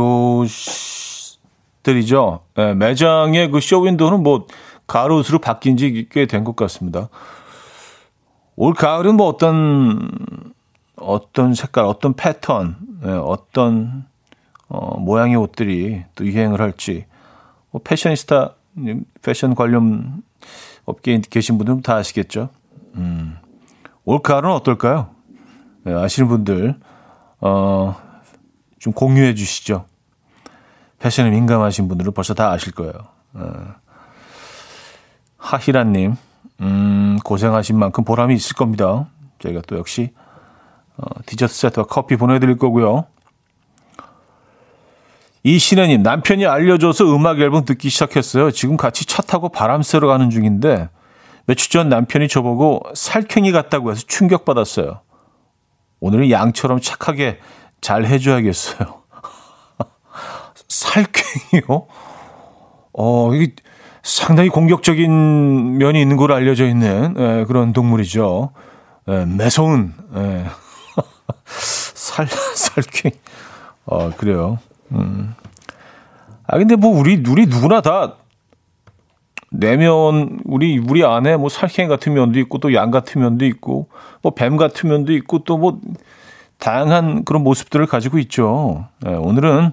[1.83, 2.40] 옷들이죠.
[2.55, 4.46] 네, 매장의 그 쇼윈도는 뭐
[5.11, 7.09] 옷으로 바뀐 지 꽤 된 것 같습니다.
[8.55, 10.09] 올 가을은 뭐 어떤
[10.94, 14.07] 어떤 색깔, 어떤 패턴, 네, 어떤
[14.68, 17.07] 어, 모양의 옷들이 또 유행을 할지
[17.72, 18.55] 뭐 패셔니스타
[19.22, 20.22] 패션 관련
[20.88, 22.48] 업계에 계신 분들은 다 아시겠죠.
[22.94, 23.37] 음.
[24.05, 25.11] 올가을은 어떨까요?
[25.85, 26.79] 네, 아시는 분들,
[27.40, 27.94] 어,
[28.79, 29.85] 좀 공유해 주시죠.
[30.98, 32.94] 패션에 민감하신 분들은 벌써 다 아실 거예요.
[33.35, 33.74] 어.
[35.37, 36.16] 하희라님,
[36.61, 39.07] 음, 고생하신 만큼 보람이 있을 겁니다.
[39.40, 40.14] 저희가 또 역시,
[40.96, 43.05] 어, 디저트 세트와 커피 보내드릴 거고요.
[45.44, 48.51] 이신혜님, 남편이 알려줘서 음악 앨범 듣기 시작했어요.
[48.51, 50.88] 지금 같이 차 타고 바람 쐬러 가는 중인데,
[51.46, 55.01] 며칠 전 남편이 저보고 살쾡이 같다고 해서 충격받았어요.
[56.01, 57.38] 오늘은 양처럼 착하게
[57.81, 59.03] 잘 해줘야겠어요.
[60.68, 61.87] 살쾡이요?
[62.92, 63.55] 어, 이게
[64.03, 68.51] 상당히 공격적인 면이 있는 걸로 알려져 있는 예, 그런 동물이죠.
[69.09, 70.44] 예, 매서운, 예.
[71.46, 73.14] 살, 살쾡이.
[73.87, 74.59] 어, 그래요.
[74.92, 75.35] 음.
[76.46, 78.14] 아, 근데 뭐, 우리, 우리 누구나 다,
[79.51, 83.88] 내면, 우리, 우리 안에 뭐 살쾡이 같은 면도 있고, 또 양 같은 면도 있고,
[84.22, 85.81] 뭐 뱀 같은 면도 있고, 또 뭐,
[86.59, 88.87] 다양한 그런 모습들을 가지고 있죠.
[89.01, 89.72] 네, 오늘은,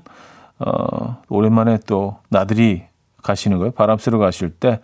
[0.60, 2.84] 어, 오랜만에 또 나들이
[3.24, 3.72] 가시는 거예요.
[3.72, 4.80] 바람 쐬러 가실 때,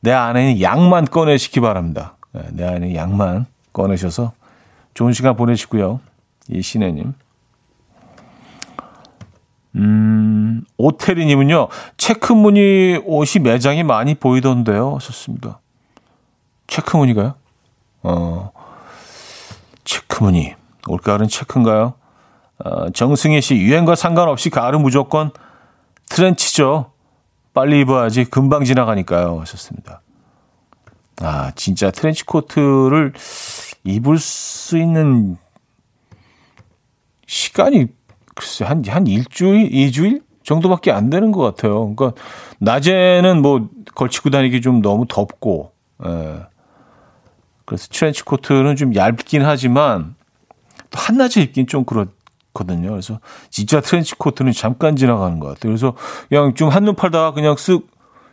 [0.00, 2.16] 내 안에 있는 양만 꺼내시기 바랍니다.
[2.32, 4.32] 네, 내 안에 양만 꺼내셔서
[4.94, 6.00] 좋은 시간 보내시고요.
[6.48, 7.14] 이 신혜님.
[9.76, 14.98] 음, 오태리님은요, 체크무늬 옷이 매장에 많이 보이던데요.
[15.00, 15.60] 좋습니다.
[16.66, 17.34] 체크무늬가요?
[18.02, 18.52] 어,
[19.84, 20.54] 체크무늬.
[20.86, 21.94] 올가을은 체크인가요?
[22.64, 25.30] 어, 정승혜 씨, 유행과 상관없이 가을은 무조건
[26.08, 26.92] 트렌치죠.
[27.52, 29.40] 빨리 입어야지 금방 지나가니까요.
[29.40, 30.02] 하셨습니다.
[31.20, 33.12] 아, 진짜 트렌치 코트를
[33.84, 35.36] 입을 수 있는
[37.26, 37.86] 시간이
[38.34, 41.94] 글쎄 한, 한 일주일, 이주일 정도밖에 안 되는 것 같아요.
[41.94, 42.20] 그러니까
[42.58, 45.72] 낮에는 뭐 걸치고 다니기 좀 너무 덥고,
[46.04, 46.40] 예.
[47.64, 50.14] 그래서 트렌치 코트는 좀 얇긴 하지만
[50.90, 52.90] 또 한낮에 입긴 좀 그렇거든요.
[52.90, 53.20] 그래서
[53.50, 55.70] 진짜 트렌치 코트는 잠깐 지나가는 것 같아요.
[55.70, 55.94] 그래서
[56.28, 57.84] 그냥 좀 한눈 팔다가 그냥 쓱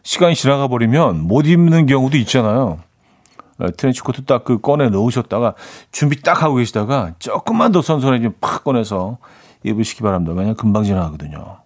[0.03, 2.79] 시간이 지나가 버리면 못 입는 경우도 있잖아요.
[3.63, 5.53] 예, 트렌치 코트 딱 그 꺼내 넣으셨다가
[5.91, 9.17] 준비 딱 하고 계시다가 조금만 더 선선해지면 팍 꺼내서
[9.63, 10.33] 입으시기 바랍니다.
[10.33, 11.57] 왜냐면 금방 지나가거든요.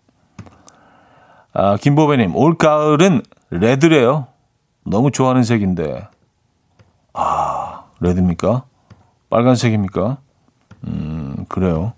[1.54, 4.28] 아, 김보배님, 올 가을은 red래요.
[4.86, 6.08] 너무 좋아하는 색인데.
[7.14, 8.66] 아, red입니까?
[9.30, 10.18] 빨간색입니까?
[10.88, 11.94] 음, 그래요.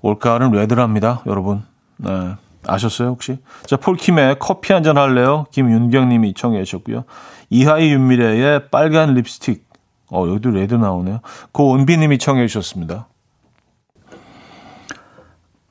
[0.00, 1.64] 올 가을은 red랍니다, 여러분.
[1.96, 2.34] 네.
[2.66, 3.38] 아셨어요, 혹시?
[3.66, 5.46] 자, 폴킴의 커피 한 잔 할래요?
[5.52, 7.04] 김윤경 님이 청해 주셨고요.
[7.50, 9.66] 이하이 윤미래의 빨간 립스틱.
[10.10, 11.20] 어, 여기도 red 나오네요.
[11.52, 13.08] 고은비 님이 청해 주셨습니다.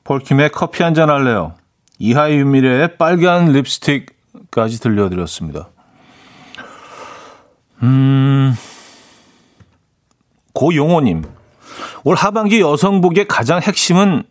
[0.08, 1.52] 폴킴의 커피 한 잔 할래요?
[1.98, 5.68] 이하이 윤미래의 빨간 립스틱까지 들려드렸습니다.
[7.82, 8.54] 음,
[10.54, 11.24] 고용호님.
[12.04, 14.22] 올 하반기 여성복의 가장 핵심은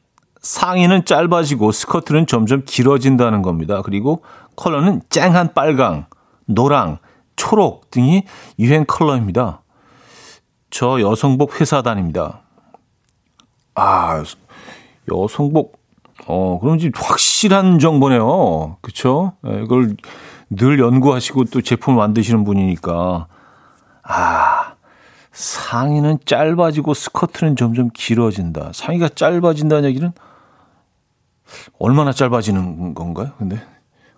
[0.41, 3.83] 상의는 짧아지고 스커트는 점점 길어진다는 겁니다.
[3.83, 4.23] 그리고
[4.55, 6.07] 컬러는 쨍한 빨강,
[6.45, 6.97] 노랑,
[7.35, 8.23] 초록 등이
[8.57, 9.61] 유행 컬러입니다.
[10.71, 12.41] 저 여성복 회사 다닙니다.
[13.75, 14.23] 아,
[15.13, 15.79] 여성복,
[16.27, 18.77] 어, 그럼 지 확실한 정보네요.
[18.81, 19.33] 그쵸?
[19.41, 19.95] 네, 이걸
[20.49, 23.27] 늘 연구하시고 또 제품 만드시는 분이니까.
[24.03, 24.73] 아,
[25.31, 28.71] 상의는 짧아지고 스커트는 점점 길어진다.
[28.73, 30.11] 상의가 짧아진다는 얘기는
[31.79, 33.31] 얼마나 짧아지는 건가요?
[33.37, 33.61] 근데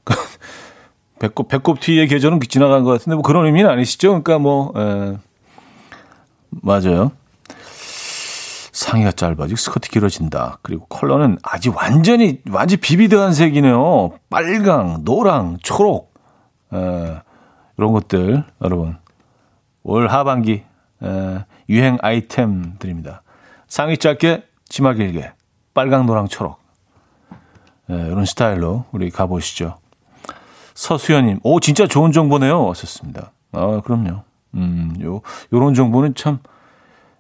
[1.20, 4.10] 배꼽 배꼽 뒤의 계절은 지나간 것 같은데 뭐 그런 의미는 아니시죠?
[4.10, 5.18] 그러니까 뭐 에,
[6.50, 7.12] 맞아요.
[8.80, 10.60] 상의가 짧아지고 스커트 길어진다.
[10.62, 14.12] 그리고 컬러는 아직 완전히 완전 비비드한 색이네요.
[14.30, 16.14] 빨강, 노랑, 초록
[16.74, 16.78] 에,
[17.78, 18.98] 이런 것들 여러분
[19.84, 20.64] 올 하반기
[21.04, 23.22] 에, 유행 아이템들입니다.
[23.68, 25.34] 상의 짧게, 치마 길게,
[25.74, 26.60] 빨강, 노랑, 초록
[27.90, 29.78] 에, 이런 스타일로 우리 가보시죠.
[30.74, 32.64] 서수연님, 오 진짜 좋은 정보네요.
[32.64, 33.34] 왔었습니다.
[33.52, 34.24] 아 그럼요.
[34.54, 35.20] 음, 요
[35.52, 36.40] 요런 정보는 참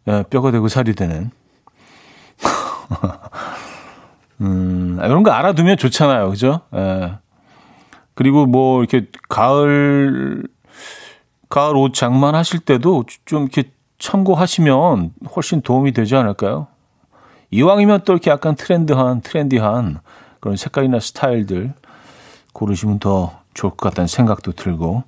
[0.07, 1.31] 에, 뼈가 되고 살이 되는
[4.41, 6.29] 음, 아, 이런 거 알아두면 좋잖아요.
[6.29, 6.61] 그죠?
[6.75, 7.17] 예.
[8.15, 10.43] 그리고 뭐, 이렇게 가을,
[11.49, 16.67] 가을 옷 장만하실 때도 좀 이렇게 참고하시면 훨씬 도움이 되지 않을까요?
[17.51, 19.99] 이왕이면 또 이렇게 약간 트렌드한, 트렌디한
[20.39, 21.73] 그런 색깔이나 스타일들
[22.53, 25.03] 고르시면 더 좋을 것 같다는 생각도 들고.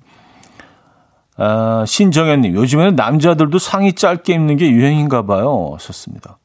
[1.36, 5.76] 아, 신정현님, 요즘에는 남자들도 상의 짧게 입는 게 유행인가 봐요.
[5.80, 6.38] 썼습니다.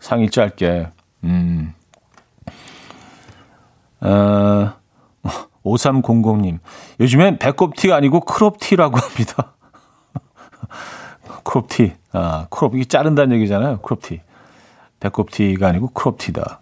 [0.00, 0.88] 상의 짧게.
[1.24, 1.74] 음.
[4.00, 4.72] 어,
[5.64, 6.58] 5300님.
[7.00, 9.54] 요즘엔 배꼽티가 아니고 크롭티라고 합니다.
[11.44, 11.94] 크롭티.
[12.12, 12.74] 아, crop.
[12.74, 13.80] 이게 자른다는 얘기잖아요.
[13.80, 14.20] 크롭티.
[15.00, 16.60] 배꼽티가 아니고 크롭티다.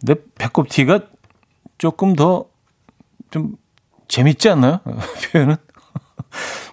[0.00, 1.00] 근데 배꼽티가
[1.78, 2.52] 조금 더
[3.32, 3.56] 좀
[4.06, 4.80] 재밌지 않나요?
[5.32, 5.56] 표현은?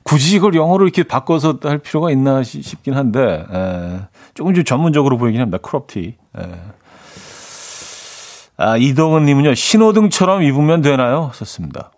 [0.10, 4.00] 굳이 이걸 영어로 이렇게 바꿔서 할 필요가 있나 싶긴 한데, 에,
[4.34, 5.60] 조금 좀 전문적으로 보이긴 합니다.
[5.60, 6.16] 크롭티.
[6.36, 6.42] 에.
[8.58, 11.30] 아, 이동은 님은요, 신호등처럼 입으면 되나요?
[11.36, 11.92] 썼습니다.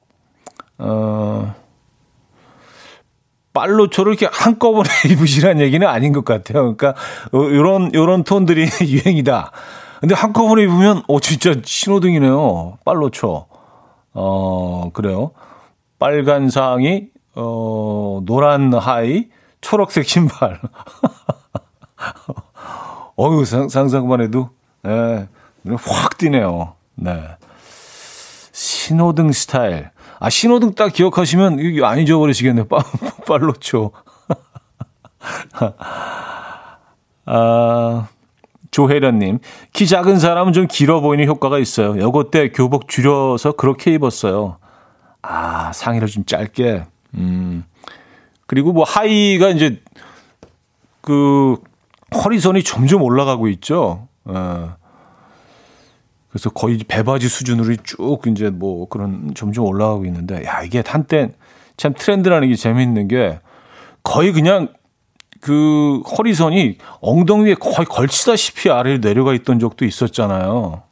[0.78, 1.56] 어,
[3.54, 6.76] 빨로초를 이렇게 한꺼번에 입으시라는 얘기는 아닌 것 같아요.
[6.76, 6.90] 그러니까,
[7.32, 9.52] 어, 요런, 요런 톤들이 유행이다.
[10.02, 12.80] 근데 한꺼번에 입으면, 어, 진짜 신호등이네요.
[12.84, 13.46] 빨로초.
[14.14, 15.32] 어, 그래요.
[15.98, 19.30] 빨간 상의, 어, 노란 하이,
[19.62, 20.60] 초록색 신발.
[23.18, 24.50] 어유 상상만 해도,
[24.86, 25.28] 예,
[25.64, 26.74] 네, 확 뛰네요.
[26.96, 27.22] 네.
[28.52, 29.92] 신호등 스타일.
[30.20, 32.66] 아, 신호등 딱 기억하시면 이게 안 잊어버리시겠네요.
[32.68, 32.82] 빨,
[33.28, 33.92] 빨로초.
[37.26, 38.08] 아,
[38.72, 39.40] 조혜련님,
[39.74, 42.00] 키 작은 사람은 좀 길어 보이는 효과가 있어요.
[42.00, 44.58] 여고 때 교복 줄여서 그렇게 입었어요.
[45.22, 46.86] 아, 상의를 좀 짧게.
[47.16, 47.64] 음.
[48.48, 49.82] 그리고 뭐 하의가 이제
[51.02, 51.58] 그
[52.14, 54.08] 허리선이 점점 올라가고 있죠.
[54.26, 54.76] 어.
[56.30, 61.32] 그래서 거의 배바지 수준으로 쭉 이제 뭐 그런 점점 올라가고 있는데 야 이게 한때
[61.76, 63.40] 참 트렌드라는 게 재미있는 게
[64.04, 64.70] 거의 그냥
[65.42, 70.84] 그 허리선이 엉덩이 에 거의 걸치다시피 아래로 내려가 있던 적도 있었잖아요.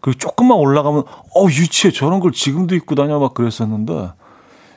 [0.00, 4.10] 그리고 조금만 올라가면 어 유치해 저런 걸 지금도 입고 다녀 막 그랬었는데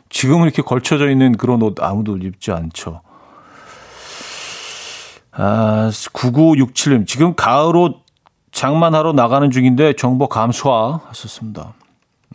[0.10, 3.02] 지금은 이렇게 걸쳐져 있는 그런 옷 아무도 입지 않죠.
[5.32, 8.04] 아, 9967님, 지금 가을 옷
[8.52, 11.74] 장만하러 나가는 중인데 정보 감수화 하셨습니다.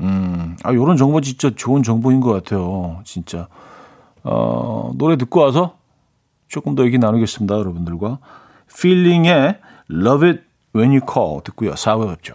[0.00, 3.00] 음, 아, 요런 정보 진짜 좋은 정보인 것 같아요.
[3.04, 3.48] 진짜.
[4.22, 5.76] 어, 노래 듣고 와서
[6.48, 7.56] 조금 더 얘기 나누겠습니다.
[7.56, 8.18] 여러분들과.
[8.70, 9.58] Feeling의
[9.90, 10.42] Love It
[10.74, 11.72] When You Call 듣고요.
[11.72, 12.34] 4부 뵙죠.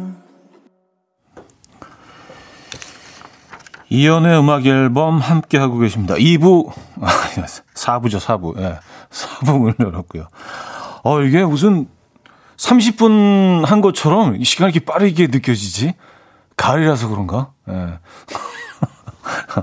[3.91, 6.15] 이연의 음악 앨범 함께 하고 계십니다.
[6.15, 6.71] 2부,
[7.75, 8.57] 4부죠, 4부.
[8.61, 8.79] 예.
[9.09, 10.27] 4부를 열었고요.
[11.03, 11.89] 어, 이게 무슨
[12.55, 15.95] 30분 한 것처럼 시간이 이렇게 빠르게 느껴지지?
[16.55, 17.51] 가을이라서 그런가?
[17.67, 17.99] 예.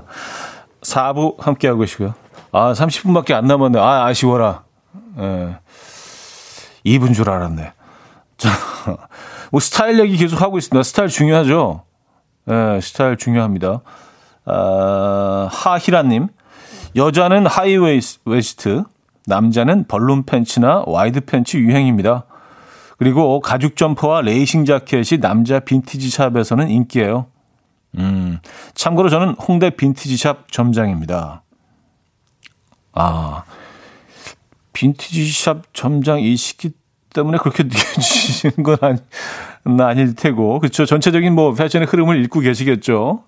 [0.81, 2.13] 4부 함께 하고 계시고요.
[2.51, 3.79] 아, 30분밖에 안 남았네.
[3.79, 4.63] 아, 아쉬워라.
[5.17, 5.57] 예.
[6.85, 7.73] 2분 줄 알았네.
[8.37, 8.49] 자,
[9.51, 10.83] 뭐 스타일 얘기 계속 하고 있습니다.
[10.83, 11.83] 스타일 중요하죠?
[12.47, 13.81] 예, 스타일 중요합니다.
[14.49, 16.27] 어, 하희라님,
[16.95, 18.83] 여자는 하이웨스트,
[19.25, 22.25] 남자는 벌룬 팬츠나 와이드 팬츠 유행입니다.
[22.97, 27.27] 그리고 가죽 점퍼와 레이싱 자켓이 남자 빈티지 샵에서는 인기예요.
[27.97, 28.39] 음,
[28.73, 31.43] 참고로 저는 홍대 빈티지 샵 점장입니다.
[32.93, 33.43] 아,
[34.73, 36.71] 빈티지 샵 점장 이 시기
[37.13, 38.99] 때문에 그렇게 느껴지시는 건 아니,
[39.79, 40.59] 아닐 테고.
[40.59, 40.85] 그렇죠.
[40.85, 43.23] 전체적인 뭐 패션의 흐름을 읽고 계시겠죠.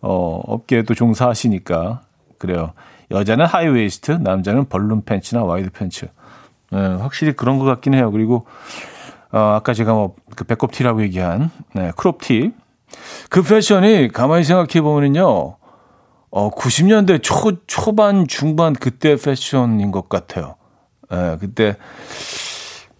[0.00, 2.02] 어, 업계에도 종사하시니까.
[2.38, 2.72] 그래요.
[3.10, 6.06] 여자는 하이웨이스트, 남자는 벌룬 팬츠나 와이드 팬츠.
[6.70, 8.10] 네, 확실히 그런 것 같긴 해요.
[8.10, 8.46] 그리고,
[9.32, 12.52] 어, 아까 제가 뭐, 그 배꼽 티라고 얘기한, 네, 크롭 티.
[13.30, 15.56] 그 패션이 가만히 생각해 보면은요,
[16.30, 20.56] 어, 90년대 초, 초반, 중반 그때 패션인 것 같아요.
[21.12, 21.76] 예, 네, 그때,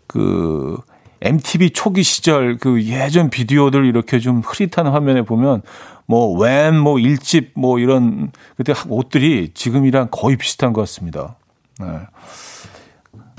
[0.06, 0.78] 그,
[1.22, 5.62] MTV 초기 시절 그 예전 비디오들 이렇게 좀 흐릿한 화면에 보면
[6.06, 11.36] 뭐, 웬, 뭐, 일집, 뭐, 이런, 그때 옷들이 지금이랑 거의 비슷한 것 같습니다.
[11.80, 11.86] 네.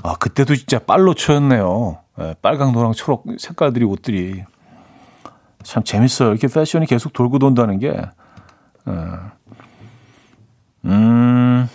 [0.02, 1.98] 아, 그때도 진짜 빨로 쳐였네요.
[2.18, 4.44] 네, 빨강, 노랑, 초록 색깔들이 옷들이.
[5.62, 6.30] 참 재밌어요.
[6.30, 7.90] 이렇게 패션이 계속 돌고 돈다는 게.
[7.90, 8.94] 네.
[10.84, 11.68] 음.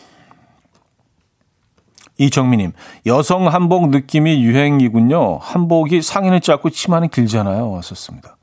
[2.18, 2.74] 이정미님,
[3.06, 5.40] 여성 한복 느낌이 유행이군요.
[5.40, 7.72] 한복이 상의는 짧고 치마는 길잖아요.
[7.72, 8.38] 왔었습니다.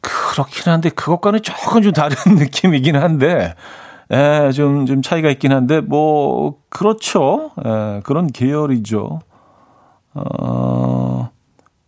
[0.00, 3.54] 그렇긴 한데 그것과는 조금 좀 다른 느낌이긴 한데
[4.12, 7.50] 예, 좀, 좀 차이가 있긴 한데, 뭐, 그렇죠.
[7.64, 9.20] 예, 그런 계열이죠.
[10.14, 11.30] 어,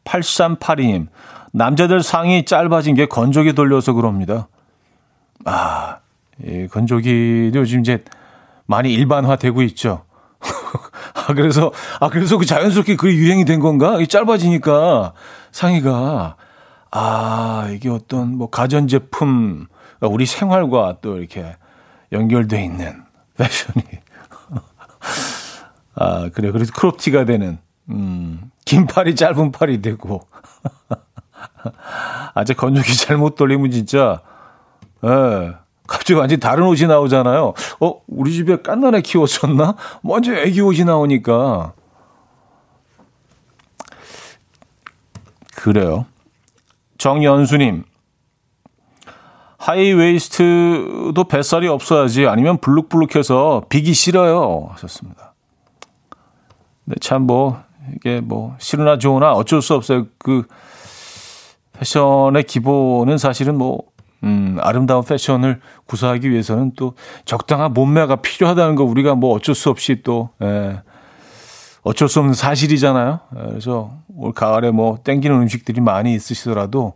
[0.04, 1.08] 8382님.
[1.52, 4.48] 남자들 상이 짧아진 게 건조기 돌려서 그럽니다.
[5.44, 5.98] 아,
[6.44, 8.02] 예, 건조기 요즘 이제
[8.66, 10.04] 많이 일반화되고 있죠.
[11.14, 14.00] 아, 그래서, 아, 그래서 그 자연스럽게 그 유행이 된 건가?
[14.00, 15.12] 이 짧아지니까
[15.52, 16.36] 상의가.
[16.90, 19.66] 아, 이게 어떤 뭐 가전제품,
[20.02, 21.56] 우리 생활과 또 이렇게
[22.12, 23.02] 연결돼 있는
[23.36, 23.84] 패션이.
[25.94, 26.50] 아, 그래.
[26.52, 27.58] 그래서 크롭티가 되는,
[27.90, 30.26] 음, 긴 팔이 짧은 팔이 되고.
[32.34, 34.20] 아 제 건조기 잘못 돌리면 진짜,
[35.04, 35.54] 예.
[35.86, 37.54] 갑자기 완전히 다른 옷이 나오잖아요.
[37.80, 39.76] 어, 우리 집에 깐난애 키웠었나?
[40.02, 41.72] 먼저 애기 옷이 나오니까.
[45.54, 46.06] 그래요.
[46.98, 47.84] 정연수님,
[49.58, 54.68] 하이웨이스트도 뱃살이 없어야지 아니면 블룩블룩해서 비기 싫어요.
[54.72, 55.34] 하셨습니다.
[56.84, 57.60] 네, 참 뭐,
[57.96, 60.06] 이게 뭐, 싫으나 좋으나 어쩔 수 없어요.
[60.18, 60.46] 그,
[61.72, 63.82] 패션의 기본은 사실은 뭐,
[64.26, 70.02] 음, 아름다운 패션을 구사하기 위해서는 또 적당한 몸매가 필요하다는 거 우리가 뭐 어쩔 수 없이
[70.02, 70.80] 또, 예,
[71.82, 73.20] 어쩔 수 없는 사실이잖아요.
[73.36, 76.94] 예, 그래서 올 가을에 뭐 땡기는 음식들이 많이 있으시더라도,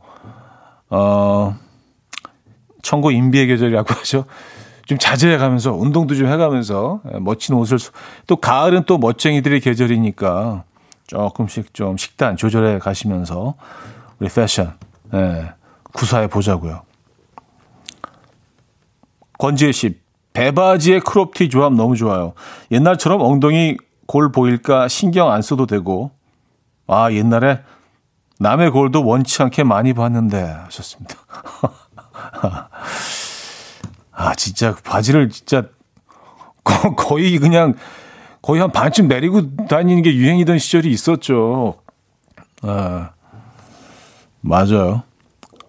[0.90, 1.54] 어,
[2.82, 4.24] 청고 인비의 계절이라고 하죠.
[4.86, 7.78] 좀 자제해 가면서 운동도 좀 해 가면서 예, 멋진 옷을
[8.26, 10.64] 또 가을은 또 멋쟁이들의 계절이니까
[11.06, 13.54] 조금씩 좀 식단 조절해 가시면서
[14.18, 14.74] 우리 패션
[15.14, 15.52] 예,
[15.92, 16.82] 구사해 보자고요.
[19.40, 19.98] 권지혜 씨
[20.32, 22.34] 배바지의 크롭티 조합 너무 좋아요.
[22.70, 23.76] 옛날처럼 엉덩이
[24.06, 26.12] 골 보일까 신경 안 써도 되고
[26.86, 27.60] 아 옛날에
[28.38, 31.14] 남의 골도 원치 않게 많이 봤는데 하셨습니다.
[34.12, 35.64] 아, 진짜 바지를 진짜
[36.96, 37.74] 거의 그냥
[38.42, 41.80] 거의 한 반쯤 내리고 다니는 게 유행이던 시절이 있었죠.
[42.62, 43.10] 아,
[44.40, 45.02] 맞아요.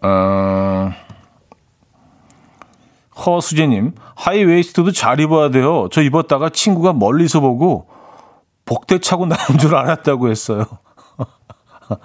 [0.02, 0.94] 아,
[3.26, 5.88] 허수재님, 하이웨이스트도 잘 입어야 돼요.
[5.92, 7.88] 저 입었다가 친구가 멀리서 보고
[8.66, 10.66] 복대 차고 나온 줄 알았다고 했어요.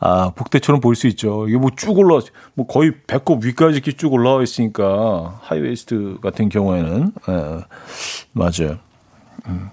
[0.00, 1.48] 아, 복대처럼 보일 수 있죠.
[1.48, 2.20] 이게 뭐 쭉 올라,
[2.54, 7.60] 뭐 거의 배꼽 위까지 이렇게 쭉 올라와 있으니까, 하이웨이스트 같은 경우에는, 예,
[8.32, 8.78] 맞아요.
[9.46, 9.70] 음.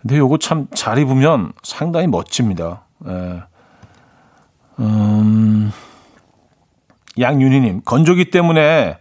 [0.00, 2.84] 근데 요거 참 잘 입으면 상당히 멋집니다.
[3.06, 3.42] 예.
[4.78, 5.72] 음,
[7.18, 8.98] 양윤희님, 건조기 때문에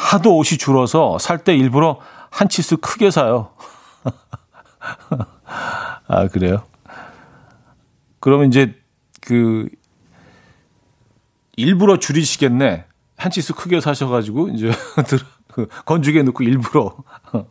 [0.00, 1.98] 하도 옷이 줄어서 살 때 일부러
[2.30, 3.50] 한 치수 크게 사요.
[6.08, 6.62] 아, 그래요?
[8.20, 8.74] 그러면 이제
[9.20, 9.68] 그
[11.56, 12.84] 일부러 줄이시겠네.
[13.16, 14.72] 한 치수 크게 사셔가지고 이제
[15.52, 16.96] 그 건조기에 넣고 일부러.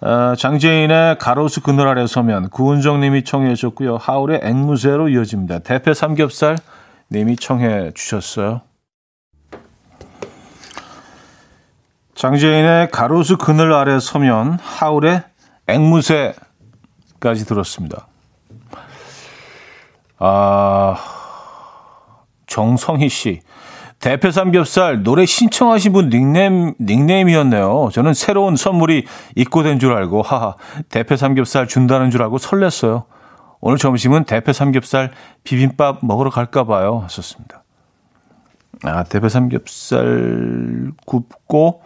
[0.00, 3.96] 아, 장재인의 가로수 그늘 아래 서면 구은정님이 청해 주셨고요.
[3.96, 5.58] 하울의 앵무새로 이어집니다.
[5.60, 6.56] 대패 삼겹살
[7.10, 8.62] 님이 청해 주셨어요.
[12.18, 15.22] 장재인의 가로수 그늘 아래 서면 하울의
[15.68, 18.08] 앵무새까지 들었습니다.
[20.18, 20.96] 아,
[22.48, 23.40] 정성희 씨.
[24.00, 27.90] 대패 삼겹살 노래 신청하신 분 닉네임, 닉네임이었네요.
[27.92, 29.06] 저는 새로운 선물이
[29.36, 30.56] 입고된 줄 알고, 하하,
[30.88, 33.04] 대패 삼겹살 준다는 줄 알고 설렜어요.
[33.60, 35.12] 오늘 점심은 대패 삼겹살
[35.44, 36.98] 비빔밥 먹으러 갈까 봐요.
[37.04, 37.62] 하셨습니다.
[38.82, 41.82] 아, 대패 삼겹살 굽고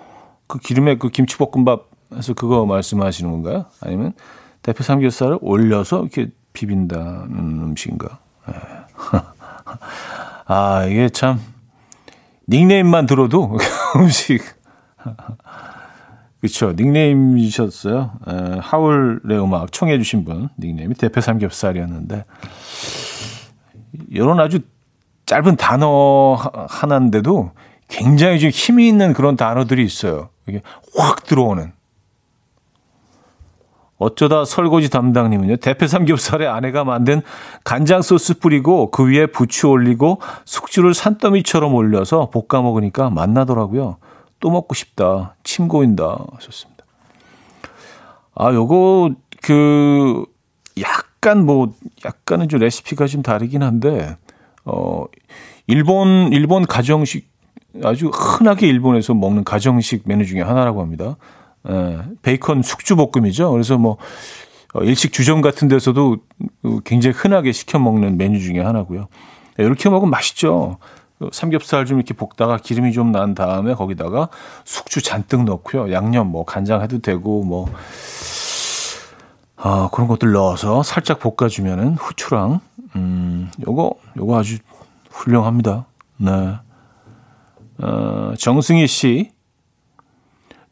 [0.53, 3.65] 그 기름에 그 김치볶음밥 해서 그거 말씀하시는 건가요?
[3.81, 4.13] 아니면
[4.61, 8.19] 대패 삼겹살을 올려서 이렇게 비빈다는 음식인가?
[8.47, 8.55] 네.
[10.45, 11.41] 아, 이게 참,
[12.51, 13.57] 닉네임만 들어도
[13.97, 14.43] 음식.
[16.43, 16.75] 그쵸.
[16.77, 18.13] 닉네임이셨어요.
[18.29, 22.25] 에, 하울의 음악 청해 주신 분, 닉네임이 대패 삼겹살이었는데,
[24.11, 24.59] 이런 아주
[25.25, 26.35] 짧은 단어
[26.69, 27.53] 하나인데도
[27.93, 30.31] 굉장히 좀 힘이 있는 그런 단어들이 있어요.
[30.49, 30.63] 이게
[30.97, 31.73] 확 들어오는.
[33.99, 35.57] 어쩌다 설거지 담당님은요.
[35.57, 37.21] 대패 삼겹살에 아내가 만든
[37.63, 43.99] 간장 소스 뿌리고 그 위에 부추 올리고 숙주를 산더미처럼 올려서 볶아 먹으니까 맛나더라고요.
[44.41, 45.37] 또 먹고 싶다.
[45.45, 46.19] 침 고인다.
[46.33, 46.85] 하셨습니다.
[48.35, 49.11] 아, 요거
[49.43, 50.25] 그
[50.81, 51.75] 약간 뭐
[52.05, 54.17] 약간은 좀 레시피가 좀 다르긴 한데
[54.65, 55.05] 어
[55.67, 57.32] 일본 일본 가정식
[57.85, 61.17] 아주 흔하게 일본에서 먹는 가정식 메뉴 중에 하나라고 합니다.
[61.69, 63.51] 예, 베이컨 숙주볶음이죠.
[63.53, 63.97] 그래서 뭐
[64.75, 66.17] 어, 일식 주점 같은 데서도
[66.85, 69.09] 굉장히 흔하게 시켜 먹는 메뉴 중에 하나고요.
[69.61, 70.79] 예, 이렇게 먹으면 맛있죠.
[71.19, 74.29] 그 삼겹살 좀 이렇게 볶다가 기름이 좀 난 다음에 거기다가
[74.65, 75.93] 숙주 잔뜩 넣고요.
[75.93, 77.69] 양념 뭐 간장 해도 되고 뭐
[79.57, 82.61] 아, 그런 것들 넣어서 살짝 볶아주면은 후추랑
[82.97, 84.59] 음, 요거 요거 아주
[85.11, 85.87] 훌륭합니다.
[86.17, 86.55] 네.
[87.79, 89.33] 어, 정승희 씨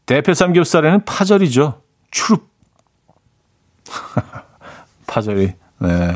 [0.05, 1.81] 대패 삼겹살에는 파절이죠.
[2.11, 2.49] 추룹.
[5.07, 5.53] 파절이.
[5.79, 6.15] 네.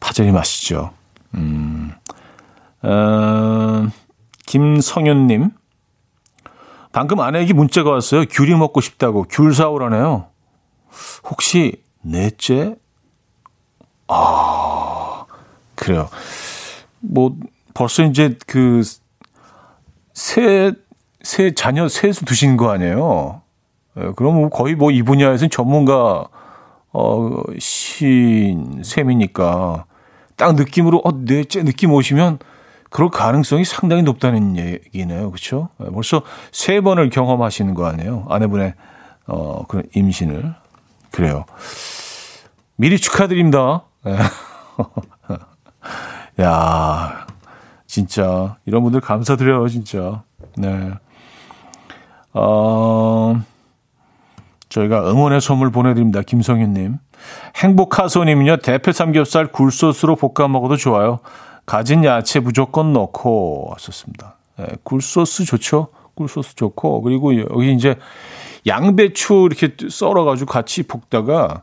[0.00, 0.92] 파절이 맛있죠.
[1.34, 1.92] 음.
[2.82, 3.88] 어,
[4.46, 5.50] 김성현님.
[6.92, 8.24] 방금 아내에게 문자가 왔어요.
[8.26, 9.26] 귤이 먹고 싶다고.
[9.28, 10.28] 귤 사오라네요.
[11.24, 12.76] 혹시 넷째?
[14.08, 15.26] 아,
[15.74, 16.08] 그래요.
[17.00, 17.36] 뭐,
[17.74, 18.82] 벌써 이제 그,
[20.18, 20.72] 새,
[21.22, 23.40] 새 자녀 셋을 두신 거 아니에요?
[23.98, 26.26] 예, 그럼 거의 뭐 이 분야에서는 전문가,
[26.92, 29.84] 어, 신, 셈이니까.
[30.34, 32.40] 딱 느낌으로, 어, 넷째 느낌 오시면
[32.90, 35.30] 그럴 가능성이 상당히 높다는 얘기네요.
[35.30, 35.68] 그렇죠?
[35.94, 38.26] 벌써 세 번을 경험하시는 거 아니에요?
[38.28, 38.74] 아내분의
[39.28, 40.52] 어, 그런 임신을.
[41.12, 41.44] 그래요.
[42.74, 43.84] 미리 축하드립니다.
[44.04, 44.16] 네.
[46.42, 47.26] 야,
[47.88, 50.22] 진짜 이런 분들 감사드려요, 진짜.
[50.56, 50.92] 네.
[52.34, 53.40] 어,
[54.68, 56.20] 저희가 응원의 선물 보내드립니다.
[56.20, 56.98] 김성윤님.
[57.56, 61.18] 행복하소님은요, 대패 삼겹살 굴소스로 볶아 먹어도 좋아요.
[61.64, 64.36] 가진 야채 무조건 넣고 왔었습니다.
[64.58, 65.88] 네, 굴소스 좋죠?
[66.14, 67.96] 굴소스 좋고 그리고 여기 이제
[68.66, 71.62] 양배추 이렇게 썰어가지고 같이 볶다가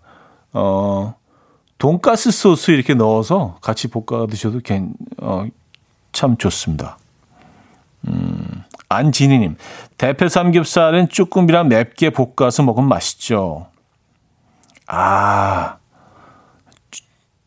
[0.54, 1.16] 어
[1.78, 5.46] 돈가스 소스 이렇게 넣어서 같이 볶아 드셔도 괜, 어,
[6.16, 6.98] 참 좋습니다.
[8.08, 9.58] 음, 안진희님,
[9.98, 13.68] 대패 삼겹살은 쭈꾸미랑 맵게 볶아서 먹으면 맛있죠.
[14.88, 15.78] 아,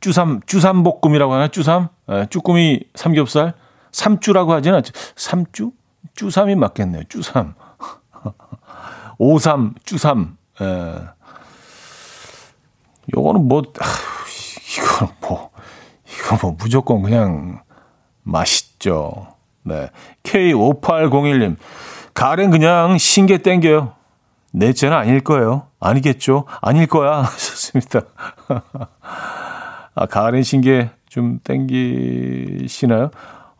[0.01, 1.49] 쭈삼, 쭈삼볶음이라고 하나?
[1.49, 1.89] 쭈삼?
[2.11, 3.55] 예, 쭈꾸미 삼겹살?
[3.91, 4.93] 삼쭈라고 하진 않죠.
[5.17, 5.73] 삼쭈?
[6.15, 7.05] 쭈삼이 맞겠네요.
[7.09, 7.55] 쭈삼.
[9.19, 10.37] 오삼, 쭈삼.
[10.61, 10.95] 예.
[13.17, 15.51] 요거는 뭐, 이거는 뭐,
[16.07, 17.63] 이거 뭐 무조건 그냥
[18.29, 19.29] 맛있죠.
[19.63, 19.91] 네.
[20.23, 21.57] K5801님.
[22.15, 23.95] 가을엔 그냥 신게 땡겨요.
[24.53, 25.67] 넷째는 아닐 거예요.
[25.81, 26.45] 아니겠죠?
[26.61, 27.23] 아닐 거야.
[27.23, 28.01] 하셨습니다.
[29.95, 33.11] 아, 가을엔 신게 좀 땡기시나요?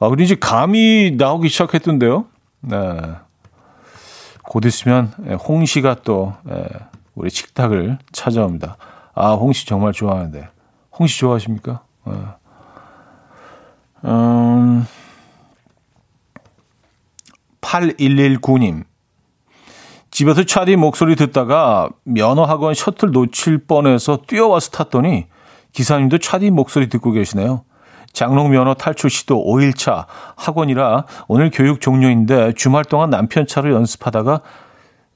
[0.01, 2.27] 아, 그리고 이제 감이 나오기 시작했던데요.
[2.61, 2.77] 네.
[4.43, 6.67] 곧 있으면 예, 홍시가 또 예,
[7.15, 8.77] 우리 식탁을 찾아옵니다.
[9.15, 10.49] 아, 홍시 정말 좋아하는데.
[10.99, 11.83] 홍시 좋아하십니까?
[12.07, 12.15] 네.
[14.05, 14.87] 음,
[17.61, 18.85] 8119님.
[20.11, 25.27] 집에서 차디 목소리 듣다가 면허학원 셔틀 놓칠 뻔해서 뛰어와서 탔더니
[25.73, 27.65] 기사님도 차디 목소리 듣고 계시네요.
[28.13, 34.41] 장롱 면허 탈출 시도 5일차 학원이라 오늘 교육 종료인데 주말 동안 남편 차로 연습하다가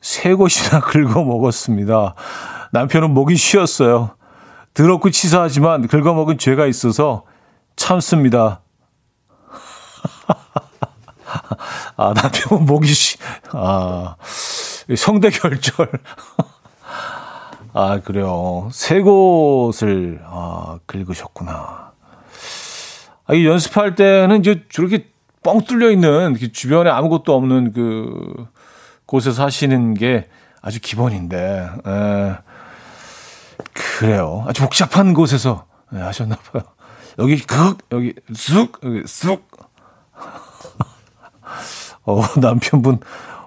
[0.00, 2.14] 세 곳이나 긁어 먹었습니다.
[2.72, 4.10] 남편은 목이 쉬었어요.
[4.74, 7.24] 더럽고 치사하지만 긁어 먹은 죄가 있어서
[7.76, 8.60] 참습니다.
[11.96, 13.18] 아, 남편은 목이 쉬,
[13.52, 14.16] 아,
[14.96, 15.90] 성대 결절.
[17.74, 18.68] 아, 그래요.
[18.72, 21.92] 세 곳을, 아, 긁으셨구나.
[23.26, 25.06] 아, 이 연습할 때는 이제 저렇게
[25.42, 28.46] 뻥 뚫려 있는 주변에 아무것도 없는 그
[29.06, 30.28] 곳에서 하시는 게
[30.60, 32.36] 아주 기본인데, 에,
[33.72, 34.44] 그래요.
[34.46, 36.62] 아주 복잡한 곳에서 에, 하셨나 봐요.
[37.18, 39.48] 여기 극, 여기 쑥, 여기 쑥.
[42.04, 43.00] 어, 남편분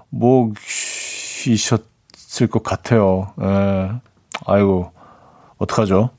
[0.10, 3.34] 뭐 쉬셨을 것 같아요.
[3.42, 3.92] 에.
[4.46, 4.92] 아이고,
[5.58, 6.10] 어떡하죠?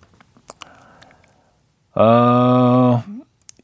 [1.94, 3.02] 아,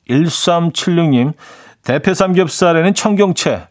[0.08, 1.34] 1376님,
[1.82, 3.68] 대패 삼겹살에는 청경채,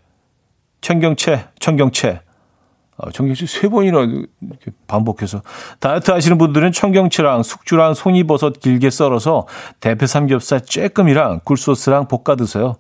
[0.82, 2.22] 청경채, 청경채.
[2.97, 5.41] 아, 청경채 세 번이나 이렇게 반복해서.
[5.80, 9.47] 다이어트 하시는 분들은 청경채랑 숙주랑 송이버섯 길게 썰어서
[9.80, 12.76] 대패 삼겹살 쬐끔이랑 굴소스랑 볶아 드세요.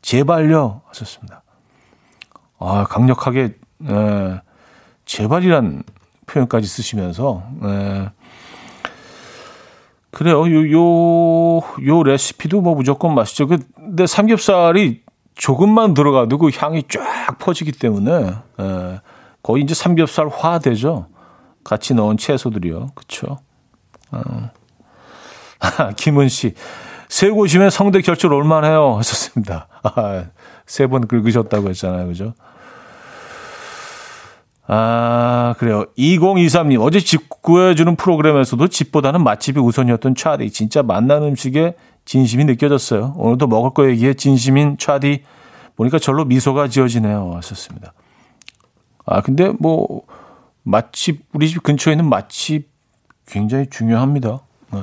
[0.00, 0.82] 제발요.
[0.86, 1.42] 하셨습니다.
[2.58, 3.54] 아, 강력하게,
[3.88, 4.40] 에,
[5.04, 5.82] 제발이란
[6.26, 8.08] 표현까지 쓰시면서 네.
[10.10, 10.50] 그래요.
[10.50, 13.46] 요, 요, 요 레시피도 뭐 무조건 맛있죠.
[13.46, 15.02] 그, 근데 삼겹살이
[15.34, 19.00] 조금만 들어가도 그 향이 쫙 퍼지기 때문에, 예,
[19.42, 21.06] 거의 이제 삼겹살화 되죠.
[21.62, 22.88] 같이 넣은 채소들이요.
[22.94, 23.38] 그쵸.
[24.10, 24.50] 어.
[25.96, 26.54] 김은 씨.
[27.08, 28.96] 세 곳이면 성대 결절 올만해요.
[28.98, 29.68] 하셨습니다.
[29.82, 30.24] 아,
[30.66, 32.06] 세번 긁으셨다고 했잖아요.
[32.06, 32.34] 그죠?
[34.68, 35.86] 아, 그래요.
[35.96, 40.50] 2023님, 어제 집 구해주는 프로그램에서도 집보다는 맛집이 우선이었던 차디.
[40.50, 43.14] 진짜 맛난 음식에 진심이 느껴졌어요.
[43.16, 45.22] 오늘도 먹을 거 얘기에 진심인 차디.
[45.76, 47.32] 보니까 절로 미소가 지어지네요.
[47.36, 47.92] 하셨습니다.
[49.04, 50.02] 아, 근데 뭐,
[50.64, 52.68] 맛집, 우리 집 근처에 있는 맛집
[53.26, 54.40] 굉장히 중요합니다.
[54.72, 54.80] 네.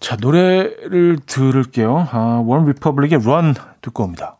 [0.00, 2.08] 자, 노래를 들을게요.
[2.10, 4.36] 아, 원 리퍼블릭의 Run 듣고 옵니다.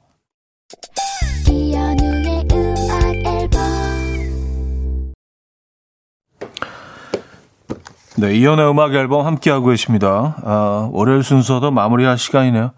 [8.17, 10.37] 네, 이현우의 음악 앨범 함께하고 계십니다.
[10.45, 12.73] 아, 월요일 순서도 마무리할 시간이네요.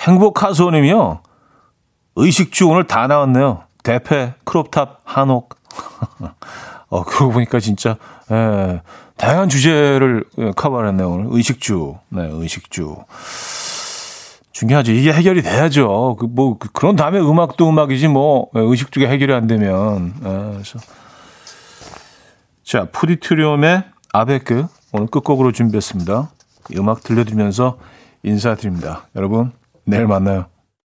[0.00, 1.22] 행복하소님이요.
[2.16, 3.62] 의식주 오늘 다 나왔네요.
[3.84, 5.56] 대패, 크롭탑, 한옥.
[6.90, 7.96] 어, 그러고 보니까 진짜,
[8.30, 8.80] 예,
[9.18, 11.10] 다양한 주제를 예, 커버했네요.
[11.10, 11.96] 오늘 의식주.
[12.10, 12.96] 네, 의식주.
[14.52, 14.92] 중요하죠.
[14.92, 16.16] 이게 해결이 돼야죠.
[16.18, 20.14] 그, 뭐, 그, 그런 다음에 음악도 음악이지, 뭐, 예, 의식주가 해결이 안 되면.
[20.20, 20.78] 네, 그래서.
[22.64, 24.66] 자, 푸디트리움의 아베크.
[24.92, 26.30] 오늘 끝곡으로 준비했습니다.
[26.76, 27.78] 음악 들려드리면서
[28.22, 29.06] 인사드립니다.
[29.16, 29.52] 여러분,
[29.84, 30.46] 내일 만나요.